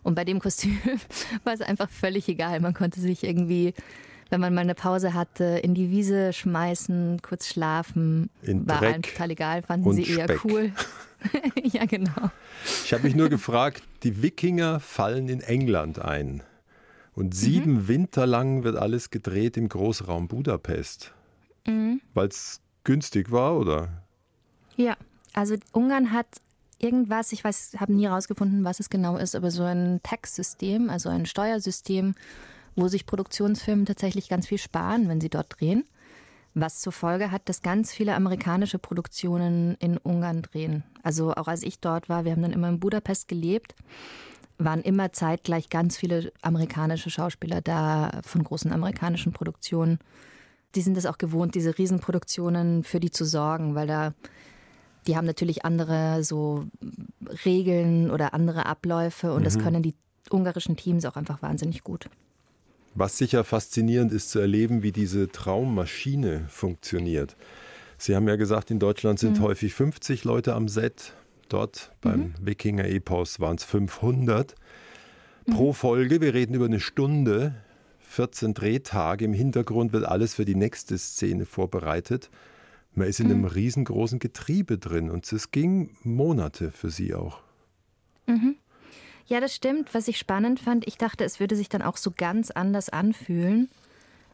[0.07, 0.79] Und bei dem Kostüm
[1.45, 2.61] war es einfach völlig egal.
[2.61, 3.75] Man konnte sich irgendwie,
[4.31, 8.31] wenn man mal eine Pause hatte, in die Wiese schmeißen, kurz schlafen.
[8.43, 10.45] In war Dreck allen total egal, fanden sie eher Speck.
[10.45, 10.71] cool.
[11.65, 12.31] ja, genau.
[12.85, 16.45] Ich habe mich nur gefragt, die Wikinger fallen in England ein.
[17.17, 17.89] Und sieben Mhm.
[17.89, 21.15] Winter lang wird alles gedreht im Großraum Budapest.
[21.67, 22.01] Mhm.
[22.15, 24.05] Weil es günstig war, oder?
[24.77, 24.97] Ja,
[25.33, 26.29] also Ungarn hat
[26.79, 31.09] irgendwas, ich weiß, habe nie herausgefunden, was es genau ist, aber so ein Tax-System, also
[31.09, 32.15] ein Steuersystem,
[32.75, 35.85] wo sich Produktionsfirmen tatsächlich ganz viel sparen, wenn sie dort drehen.
[36.55, 40.85] Was zur Folge hat, dass ganz viele amerikanische Produktionen in Ungarn drehen.
[41.03, 43.75] Also auch als ich dort war, wir haben dann immer in Budapest gelebt,
[44.57, 49.99] waren immer zeitgleich ganz viele amerikanische Schauspieler da von großen amerikanischen Produktionen.
[50.75, 54.15] Die sind es auch gewohnt, diese Riesenproduktionen für die zu sorgen, weil da
[55.07, 56.65] die haben natürlich andere so
[57.45, 59.95] Regeln oder andere Abläufe und das können die
[60.31, 62.09] ungarischen Teams auch einfach wahnsinnig gut.
[62.95, 67.37] Was sicher faszinierend ist zu erleben, wie diese Traummaschine funktioniert.
[67.99, 71.13] Sie haben ja gesagt, in Deutschland sind häufig 50 Leute am Set.
[71.49, 74.55] Dort beim Wikinger-Epos waren es 500.
[75.47, 77.55] Pro Folge, wir reden über eine Stunde,
[78.01, 79.25] 14 Drehtage.
[79.25, 82.31] Im Hintergrund wird alles für die nächste Szene vorbereitet.
[82.97, 87.41] Man ist in einem riesengroßen Getriebe drin und es ging Monate für Sie auch.
[89.27, 89.95] Ja, das stimmt.
[89.95, 93.69] Was ich spannend fand, ich dachte, es würde sich dann auch so ganz anders anfühlen.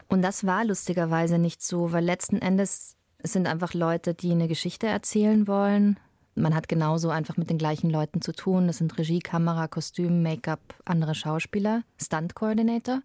[0.07, 4.49] Und das war lustigerweise nicht so, weil letzten Endes es sind einfach Leute, die eine
[4.49, 5.97] Geschichte erzählen wollen.
[6.35, 8.67] Man hat genauso einfach mit den gleichen Leuten zu tun.
[8.67, 13.01] Das sind Regie, Kamera, Kostüm, Make-up, andere Schauspieler, Stunt-Coordinator.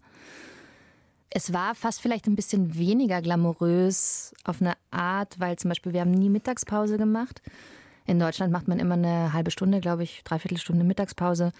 [1.29, 6.01] Es war fast vielleicht ein bisschen weniger glamourös auf eine Art, weil zum Beispiel wir
[6.01, 7.41] haben nie Mittagspause gemacht.
[8.07, 11.51] In Deutschland macht man immer eine halbe Stunde, glaube ich, dreiviertel Stunde Mittagspause.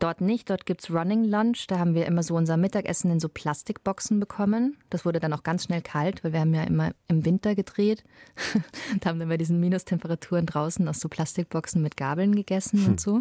[0.00, 1.68] Dort nicht, dort gibt's Running Lunch.
[1.68, 4.76] Da haben wir immer so unser Mittagessen in so Plastikboxen bekommen.
[4.90, 8.02] Das wurde dann auch ganz schnell kalt, weil wir haben ja immer im Winter gedreht.
[9.00, 13.20] da haben wir bei diesen Minustemperaturen draußen aus so Plastikboxen mit Gabeln gegessen und so.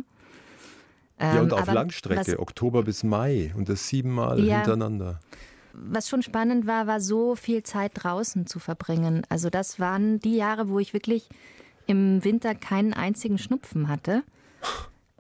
[1.19, 4.56] Ja, und Ähm, auf Langstrecke, Oktober bis Mai und das siebenmal Ja.
[4.56, 5.19] hintereinander.
[5.73, 9.25] Was schon spannend war, war so viel Zeit draußen zu verbringen.
[9.29, 11.27] Also das waren die Jahre, wo ich wirklich
[11.88, 14.23] im Winter keinen einzigen Schnupfen hatte.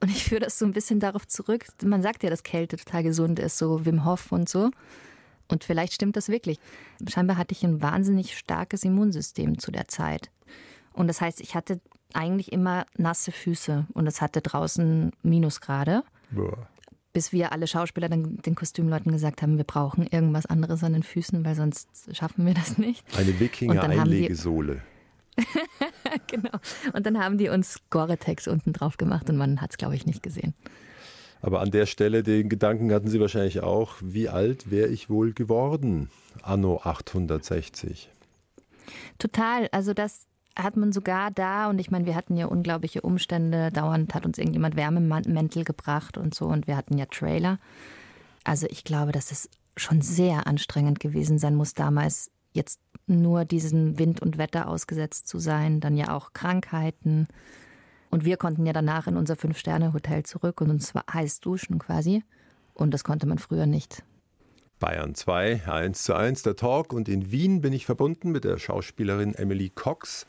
[0.01, 1.65] Und ich führe das so ein bisschen darauf zurück.
[1.83, 4.71] Man sagt ja, dass Kälte total gesund ist, so Wim Hof und so.
[5.49, 6.59] Und vielleicht stimmt das wirklich.
[7.07, 10.29] Scheinbar hatte ich ein wahnsinnig starkes Immunsystem zu der Zeit.
[10.93, 11.81] Und das heißt, ich hatte
[12.13, 16.67] eigentlich immer nasse Füße und es hatte draußen Minusgrade Boah.
[17.13, 21.03] Bis wir alle Schauspieler dann den Kostümleuten gesagt haben, wir brauchen irgendwas anderes an den
[21.03, 23.05] Füßen, weil sonst schaffen wir das nicht.
[23.17, 24.81] Eine Wikinger-Einlegesohle.
[26.27, 26.59] genau.
[26.93, 30.05] Und dann haben die uns Gore-Tex unten drauf gemacht und man hat es, glaube ich,
[30.05, 30.53] nicht gesehen.
[31.41, 35.33] Aber an der Stelle, den Gedanken hatten Sie wahrscheinlich auch, wie alt wäre ich wohl
[35.33, 36.09] geworden,
[36.41, 38.09] anno 860?
[39.17, 39.67] Total.
[39.71, 43.71] Also das hat man sogar da und ich meine, wir hatten ja unglaubliche Umstände.
[43.71, 47.59] Dauernd hat uns irgendjemand Wärmemäntel gebracht und so und wir hatten ja Trailer.
[48.43, 53.97] Also ich glaube, dass es schon sehr anstrengend gewesen sein muss damals, jetzt nur diesem
[53.97, 57.27] Wind und Wetter ausgesetzt zu sein, dann ja auch Krankheiten.
[58.11, 62.23] Und wir konnten ja danach in unser Fünf-Sterne-Hotel zurück und uns heiß duschen quasi.
[62.75, 64.03] Und das konnte man früher nicht.
[64.83, 66.91] Bayern 2, 1 zu 1, der Talk.
[66.91, 70.27] Und in Wien bin ich verbunden mit der Schauspielerin Emily Cox,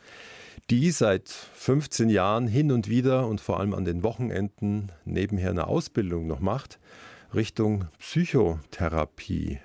[0.70, 5.66] die seit 15 Jahren hin und wieder und vor allem an den Wochenenden nebenher eine
[5.66, 6.78] Ausbildung noch macht,
[7.34, 9.58] Richtung Psychotherapie.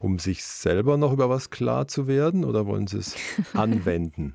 [0.00, 3.14] Um sich selber noch über was klar zu werden oder wollen Sie es
[3.54, 4.34] anwenden?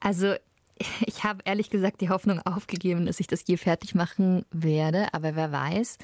[0.00, 0.34] Also
[1.06, 5.36] ich habe ehrlich gesagt die Hoffnung aufgegeben, dass ich das je fertig machen werde, aber
[5.36, 5.98] wer weiß.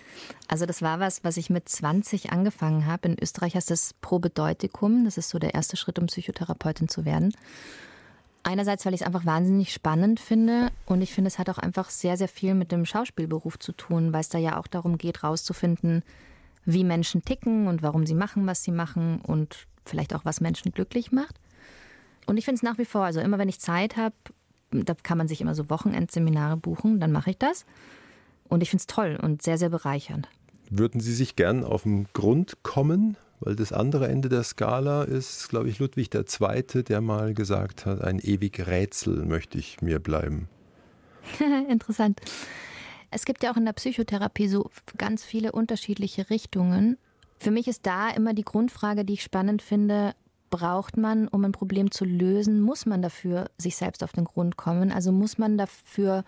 [0.48, 3.08] Also das war was, was ich mit 20 angefangen habe.
[3.08, 5.04] In Österreich heißt das Probedeutikum.
[5.04, 7.34] Das ist so der erste Schritt, um Psychotherapeutin zu werden.
[8.42, 11.88] Einerseits, weil ich es einfach wahnsinnig spannend finde und ich finde, es hat auch einfach
[11.88, 15.24] sehr, sehr viel mit dem Schauspielberuf zu tun, weil es da ja auch darum geht,
[15.24, 16.02] rauszufinden,
[16.66, 20.72] wie Menschen ticken und warum sie machen, was sie machen und vielleicht auch, was Menschen
[20.72, 21.40] glücklich macht.
[22.26, 24.14] Und ich finde es nach wie vor, also immer wenn ich Zeit habe,
[24.82, 27.64] da kann man sich immer so Wochenendseminare buchen, dann mache ich das.
[28.48, 30.28] Und ich finde es toll und sehr, sehr bereichernd.
[30.70, 33.16] Würden Sie sich gern auf den Grund kommen?
[33.40, 38.00] Weil das andere Ende der Skala ist, glaube ich, Ludwig II., der mal gesagt hat,
[38.00, 40.48] ein ewig Rätsel möchte ich mir bleiben.
[41.68, 42.20] Interessant.
[43.10, 46.96] Es gibt ja auch in der Psychotherapie so ganz viele unterschiedliche Richtungen.
[47.38, 50.14] Für mich ist da immer die Grundfrage, die ich spannend finde,
[50.54, 54.56] braucht man, um ein Problem zu lösen, muss man dafür sich selbst auf den Grund
[54.56, 54.92] kommen?
[54.92, 56.22] Also muss man dafür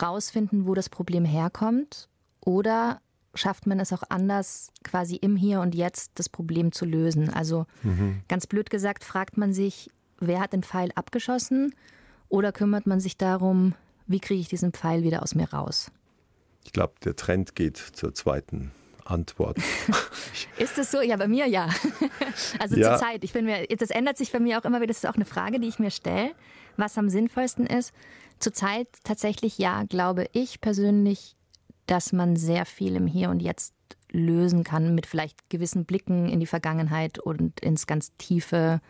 [0.00, 2.08] rausfinden, wo das Problem herkommt?
[2.40, 3.02] Oder
[3.34, 7.28] schafft man es auch anders, quasi im Hier und Jetzt das Problem zu lösen?
[7.28, 8.22] Also mhm.
[8.26, 11.74] ganz blöd gesagt, fragt man sich, wer hat den Pfeil abgeschossen?
[12.30, 13.74] Oder kümmert man sich darum,
[14.06, 15.90] wie kriege ich diesen Pfeil wieder aus mir raus?
[16.64, 18.72] Ich glaube, der Trend geht zur zweiten
[19.04, 19.56] Antwort.
[20.58, 21.00] ist es so?
[21.00, 21.68] Ja, bei mir ja.
[22.58, 22.90] Also ja.
[22.90, 23.24] zur Zeit.
[23.24, 24.88] Ich bin mir, das ändert sich bei mir auch immer wieder.
[24.88, 26.32] Das ist auch eine Frage, die ich mir stelle,
[26.76, 27.92] was am sinnvollsten ist.
[28.38, 31.36] Zurzeit tatsächlich ja, glaube ich persönlich,
[31.86, 33.74] dass man sehr viel im Hier und Jetzt
[34.10, 38.80] lösen kann mit vielleicht gewissen Blicken in die Vergangenheit und ins ganz Tiefe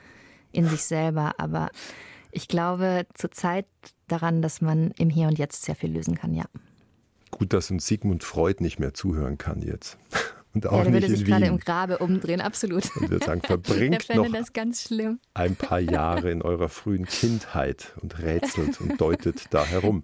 [0.53, 1.35] in sich selber.
[1.39, 1.71] Aber
[2.31, 3.67] ich glaube zurzeit
[4.09, 6.45] daran, dass man im Hier und Jetzt sehr viel lösen kann, ja.
[7.33, 9.99] Gut, dass uns Sigmund Freud nicht mehr zuhören kann jetzt.
[10.55, 12.85] Und auch ja, der würde sich gerade im Grabe umdrehen, absolut.
[12.97, 15.18] Und würde sagen, verbringt noch das ganz schlimm.
[15.33, 20.03] ein paar Jahre in eurer frühen Kindheit und rätselt und deutet da herum.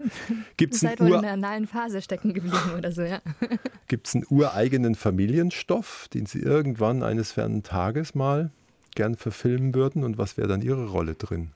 [0.57, 3.21] Gibt's Seid wohl in der analen Phase stecken geblieben oder so, ja.
[3.89, 8.51] Gibt es einen ureigenen Familienstoff, den Sie irgendwann eines fernen Tages mal
[8.95, 10.03] gern verfilmen würden?
[10.03, 11.51] Und was wäre dann Ihre Rolle drin?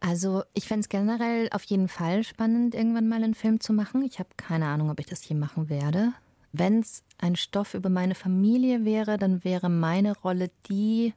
[0.00, 4.02] Also ich fände es generell auf jeden Fall spannend, irgendwann mal einen Film zu machen.
[4.02, 6.12] Ich habe keine Ahnung, ob ich das je machen werde.
[6.52, 11.14] Wenn es ein Stoff über meine Familie wäre, dann wäre meine Rolle die.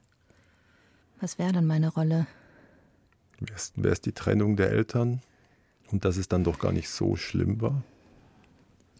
[1.20, 2.26] Was wäre dann meine Rolle?
[3.76, 5.22] Wäre es die Trennung der Eltern
[5.90, 7.82] und dass es dann doch gar nicht so schlimm war?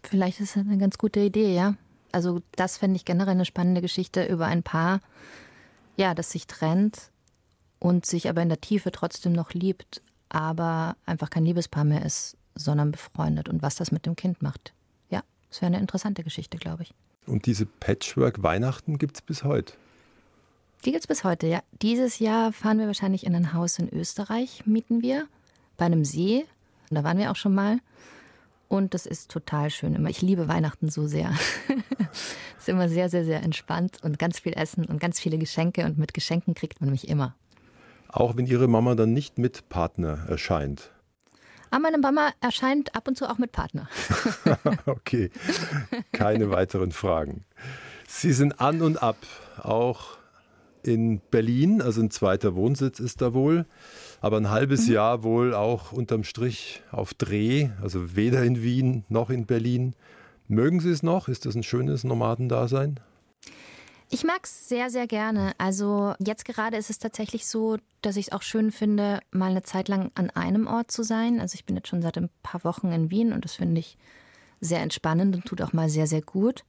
[0.05, 1.75] Vielleicht ist das eine ganz gute Idee, ja.
[2.13, 5.01] Also das fände ich generell eine spannende Geschichte über ein Paar,
[5.97, 7.12] ja, das sich trennt
[7.83, 12.37] und sich aber in der Tiefe trotzdem noch liebt, aber einfach kein Liebespaar mehr ist,
[12.55, 14.73] sondern befreundet und was das mit dem Kind macht.
[15.53, 16.95] Das wäre eine interessante Geschichte, glaube ich.
[17.27, 19.75] Und diese Patchwork-Weihnachten gibt es bis heute?
[20.87, 21.63] Die gibt es bis heute, ja.
[21.83, 25.29] Dieses Jahr fahren wir wahrscheinlich in ein Haus in Österreich, mieten wir,
[25.77, 26.47] bei einem See.
[26.89, 27.81] Und da waren wir auch schon mal.
[28.69, 30.07] Und das ist total schön.
[30.07, 31.31] Ich liebe Weihnachten so sehr.
[31.69, 35.85] Es ist immer sehr, sehr, sehr entspannt und ganz viel Essen und ganz viele Geschenke.
[35.85, 37.35] Und mit Geschenken kriegt man mich immer.
[38.13, 40.91] Auch wenn Ihre Mama dann nicht mit Partner erscheint?
[41.71, 43.89] Aber meine Mama erscheint ab und zu auch mit Partner.
[44.87, 45.31] okay,
[46.13, 47.45] keine weiteren Fragen.
[48.07, 49.17] Sie sind an und ab,
[49.63, 50.19] auch
[50.83, 53.65] in Berlin, also ein zweiter Wohnsitz ist da wohl,
[54.21, 54.95] aber ein halbes mhm.
[54.95, 59.95] Jahr wohl auch unterm Strich auf Dreh, also weder in Wien noch in Berlin.
[60.49, 61.29] Mögen Sie es noch?
[61.29, 63.01] Ist das ein schönes Nomadendasein?
[64.15, 65.55] Ich mag es sehr, sehr gerne.
[65.57, 69.63] Also jetzt gerade ist es tatsächlich so, dass ich es auch schön finde, mal eine
[69.63, 71.41] Zeit lang an einem Ort zu sein.
[71.41, 73.97] Also ich bin jetzt schon seit ein paar Wochen in Wien und das finde ich
[74.61, 76.63] sehr entspannend und tut auch mal sehr, sehr gut.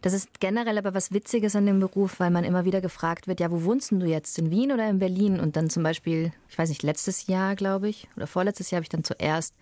[0.00, 3.40] Das ist generell aber was Witziges an dem Beruf, weil man immer wieder gefragt wird,
[3.40, 4.38] ja, wo wohnst du jetzt?
[4.38, 5.40] In Wien oder in Berlin?
[5.40, 8.84] Und dann zum Beispiel, ich weiß nicht, letztes Jahr, glaube ich, oder vorletztes Jahr habe
[8.84, 9.56] ich dann zuerst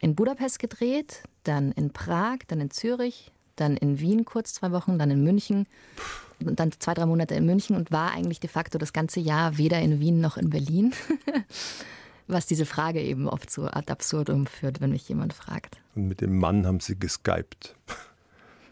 [0.00, 3.30] in Budapest gedreht, dann in Prag, dann in Zürich,
[3.60, 5.66] dann in Wien kurz zwei Wochen, dann in München
[6.44, 9.58] und dann zwei, drei Monate in München und war eigentlich de facto das ganze Jahr
[9.58, 10.94] weder in Wien noch in Berlin.
[12.26, 15.78] Was diese Frage eben oft so ad absurdum führt, wenn mich jemand fragt.
[15.94, 17.74] Und mit dem Mann haben Sie geskypt.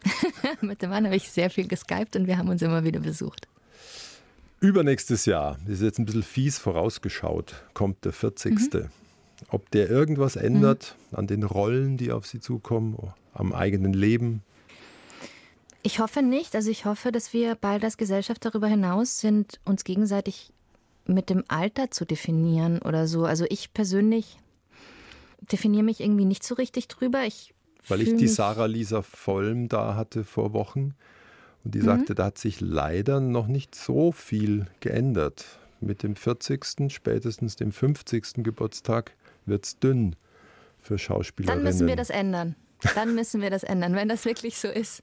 [0.61, 3.49] mit dem Mann habe ich sehr viel geskypt und wir haben uns immer wieder besucht.
[4.61, 8.73] Übernächstes Jahr, das ist jetzt ein bisschen fies vorausgeschaut, kommt der 40.
[8.75, 8.91] Mhm.
[9.49, 11.19] Ob der irgendwas ändert mhm.
[11.19, 12.97] an den Rollen, die auf Sie zukommen,
[13.35, 14.43] am eigenen Leben?
[15.87, 16.57] Ich hoffe nicht.
[16.57, 20.53] Also ich hoffe, dass wir bald als Gesellschaft darüber hinaus sind, uns gegenseitig
[21.07, 23.25] mit dem Alter zu definieren oder so.
[23.25, 24.37] Also ich persönlich
[25.41, 27.23] definiere mich irgendwie nicht so richtig drüber.
[27.23, 27.55] Ich
[27.87, 30.97] Weil ich die Sarah Lisa Vollm da hatte vor Wochen
[31.63, 31.85] und die mhm.
[31.85, 35.45] sagte, da hat sich leider noch nicht so viel geändert.
[35.81, 38.43] Mit dem 40., spätestens dem 50.
[38.43, 39.13] Geburtstag
[39.45, 40.17] wird es dünn
[40.81, 41.65] für Schauspielerinnen.
[41.65, 42.57] Dann müssen wir das ändern.
[42.95, 43.95] Dann müssen wir das ändern.
[43.95, 45.03] Wenn das wirklich so ist,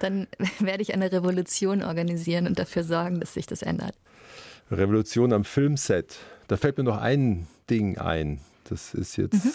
[0.00, 0.26] dann
[0.58, 3.94] werde ich eine Revolution organisieren und dafür sorgen, dass sich das ändert.
[4.70, 6.18] Revolution am Filmset.
[6.48, 8.40] Da fällt mir noch ein Ding ein.
[8.64, 9.52] Das ist jetzt mhm.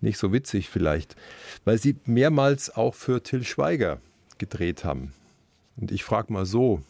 [0.00, 1.16] nicht so witzig vielleicht,
[1.64, 4.00] weil Sie mehrmals auch für Till Schweiger
[4.38, 5.12] gedreht haben.
[5.76, 6.82] Und ich frage mal so,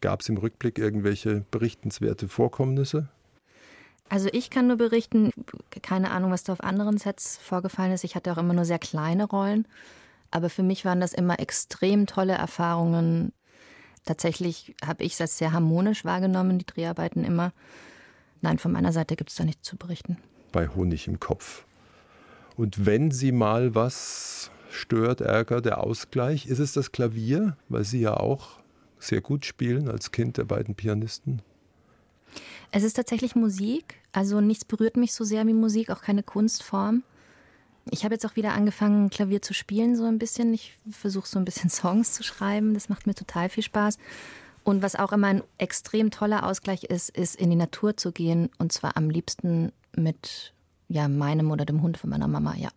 [0.00, 3.08] gab es im Rückblick irgendwelche berichtenswerte Vorkommnisse?
[4.08, 5.30] Also ich kann nur berichten,
[5.82, 8.04] keine Ahnung, was da auf anderen Sets vorgefallen ist.
[8.04, 9.66] Ich hatte auch immer nur sehr kleine Rollen.
[10.30, 13.32] Aber für mich waren das immer extrem tolle Erfahrungen.
[14.04, 17.52] Tatsächlich habe ich es als sehr harmonisch wahrgenommen, die Dreharbeiten immer.
[18.42, 20.18] Nein, von meiner Seite gibt es da nichts zu berichten.
[20.52, 21.64] Bei Honig im Kopf.
[22.56, 28.00] Und wenn Sie mal was stört, ärgert, der Ausgleich, ist es das Klavier, weil Sie
[28.00, 28.58] ja auch
[28.98, 31.42] sehr gut spielen als Kind der beiden Pianisten?
[32.76, 34.00] Es ist tatsächlich Musik.
[34.10, 37.04] Also nichts berührt mich so sehr wie Musik, auch keine Kunstform.
[37.88, 40.52] Ich habe jetzt auch wieder angefangen, Klavier zu spielen, so ein bisschen.
[40.52, 42.74] Ich versuche so ein bisschen Songs zu schreiben.
[42.74, 43.98] Das macht mir total viel Spaß.
[44.64, 48.50] Und was auch immer ein extrem toller Ausgleich ist, ist in die Natur zu gehen.
[48.58, 50.52] Und zwar am liebsten mit
[50.88, 52.70] ja, meinem oder dem Hund von meiner Mama, ja.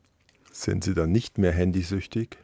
[0.52, 2.38] Sind Sie dann nicht mehr handysüchtig?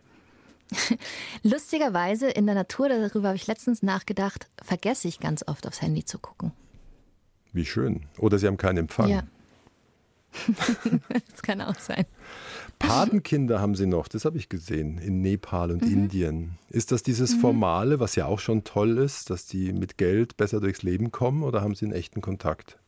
[1.43, 6.03] Lustigerweise in der Natur, darüber habe ich letztens nachgedacht, vergesse ich ganz oft aufs Handy
[6.03, 6.51] zu gucken.
[7.53, 8.07] Wie schön.
[8.17, 9.09] Oder Sie haben keinen Empfang.
[9.09, 9.23] Ja.
[11.31, 12.05] das kann auch sein.
[12.79, 15.93] Patenkinder haben Sie noch, das habe ich gesehen, in Nepal und mhm.
[15.93, 16.57] Indien.
[16.69, 17.39] Ist das dieses mhm.
[17.39, 21.43] Formale, was ja auch schon toll ist, dass die mit Geld besser durchs Leben kommen
[21.43, 22.79] oder haben Sie einen echten Kontakt?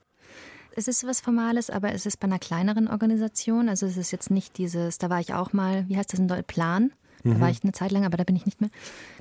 [0.75, 3.69] Es ist was Formales, aber es ist bei einer kleineren Organisation.
[3.69, 6.27] Also es ist jetzt nicht dieses, da war ich auch mal, wie heißt das in
[6.27, 6.91] Deutsch, Plan?
[7.25, 7.41] Da mhm.
[7.41, 8.69] war ich eine Zeit lang, aber da bin ich nicht mehr.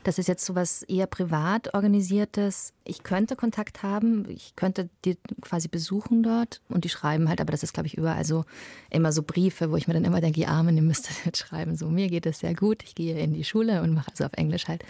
[0.05, 2.75] Das ist jetzt so was eher privat organisiertes.
[2.85, 7.51] Ich könnte Kontakt haben, ich könnte die quasi besuchen dort und die schreiben halt, aber
[7.51, 8.45] das ist, glaube ich, überall so
[8.91, 11.39] immer so Briefe, wo ich mir dann immer denke, ihr Armen, ihr müsst das jetzt
[11.39, 11.77] schreiben.
[11.77, 14.35] So, mir geht es sehr gut, ich gehe in die Schule und mache also auf
[14.35, 14.85] Englisch halt.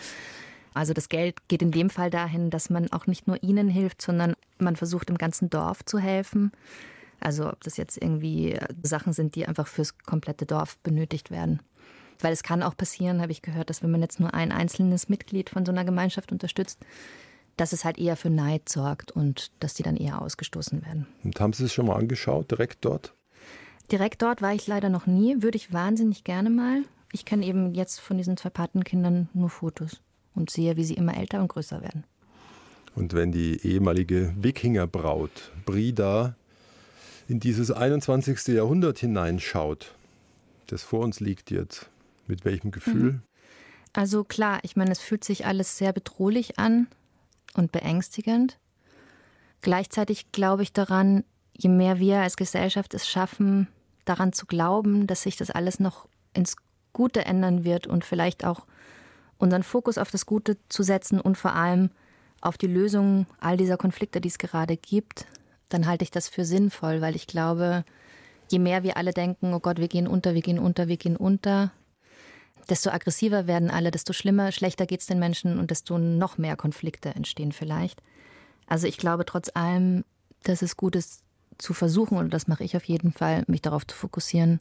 [0.74, 4.02] Also das Geld geht in dem Fall dahin, dass man auch nicht nur ihnen hilft,
[4.02, 6.50] sondern man versucht im ganzen Dorf zu helfen.
[7.20, 11.60] Also ob das jetzt irgendwie Sachen sind, die einfach fürs komplette Dorf benötigt werden.
[12.20, 15.08] Weil es kann auch passieren, habe ich gehört, dass wenn man jetzt nur ein einzelnes
[15.08, 16.78] Mitglied von so einer Gemeinschaft unterstützt,
[17.56, 21.06] dass es halt eher für Neid sorgt und dass die dann eher ausgestoßen werden.
[21.22, 23.14] Und haben Sie es schon mal angeschaut, direkt dort?
[23.92, 26.82] Direkt dort war ich leider noch nie, würde ich wahnsinnig gerne mal.
[27.12, 30.00] Ich kenne eben jetzt von diesen zwei Patenkindern nur Fotos
[30.34, 32.04] und sehe, wie sie immer älter und größer werden.
[32.96, 36.36] Und wenn die ehemalige Wikingerbraut Brida
[37.28, 38.48] in dieses 21.
[38.48, 39.94] Jahrhundert hineinschaut,
[40.66, 41.90] das vor uns liegt jetzt,
[42.28, 43.12] mit welchem Gefühl?
[43.12, 43.22] Mhm.
[43.92, 46.88] Also klar, ich meine, es fühlt sich alles sehr bedrohlich an
[47.54, 48.58] und beängstigend.
[49.60, 51.24] Gleichzeitig glaube ich daran,
[51.56, 53.68] je mehr wir als Gesellschaft es schaffen,
[54.04, 56.56] daran zu glauben, dass sich das alles noch ins
[56.92, 58.66] Gute ändern wird und vielleicht auch
[59.38, 61.90] unseren Fokus auf das Gute zu setzen und vor allem
[62.40, 65.26] auf die Lösung all dieser Konflikte, die es gerade gibt,
[65.68, 67.84] dann halte ich das für sinnvoll, weil ich glaube,
[68.50, 71.16] je mehr wir alle denken, oh Gott, wir gehen unter, wir gehen unter, wir gehen
[71.16, 71.72] unter,
[72.64, 76.56] desto aggressiver werden alle, desto schlimmer, schlechter geht es den Menschen und desto noch mehr
[76.56, 78.02] Konflikte entstehen vielleicht.
[78.66, 80.04] Also ich glaube trotz allem,
[80.42, 81.22] dass es gut ist
[81.58, 84.60] zu versuchen, und das mache ich auf jeden Fall, mich darauf zu fokussieren,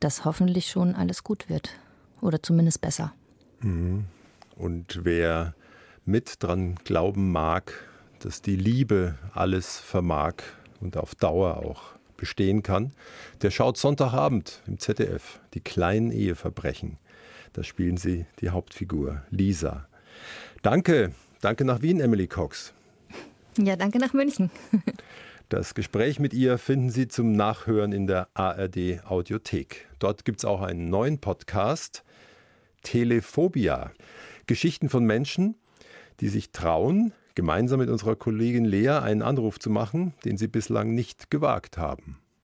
[0.00, 1.70] dass hoffentlich schon alles gut wird.
[2.20, 3.14] Oder zumindest besser.
[3.60, 4.04] Mhm.
[4.56, 5.54] Und wer
[6.04, 7.72] mit dran glauben mag,
[8.18, 10.34] dass die Liebe alles vermag
[10.80, 11.82] und auf Dauer auch
[12.16, 12.92] bestehen kann,
[13.40, 16.98] der schaut Sonntagabend im ZDF die kleinen Eheverbrechen.
[17.52, 19.88] Da spielen sie die Hauptfigur, Lisa.
[20.62, 22.72] Danke, danke nach Wien, Emily Cox.
[23.58, 24.50] Ja, danke nach München.
[25.50, 29.88] Das Gespräch mit ihr finden Sie zum Nachhören in der ARD Audiothek.
[29.98, 32.04] Dort gibt es auch einen neuen Podcast,
[32.84, 33.90] Telephobia.
[34.46, 35.56] Geschichten von Menschen,
[36.20, 40.94] die sich trauen, gemeinsam mit unserer Kollegin Lea einen Anruf zu machen, den sie bislang
[40.94, 42.20] nicht gewagt haben.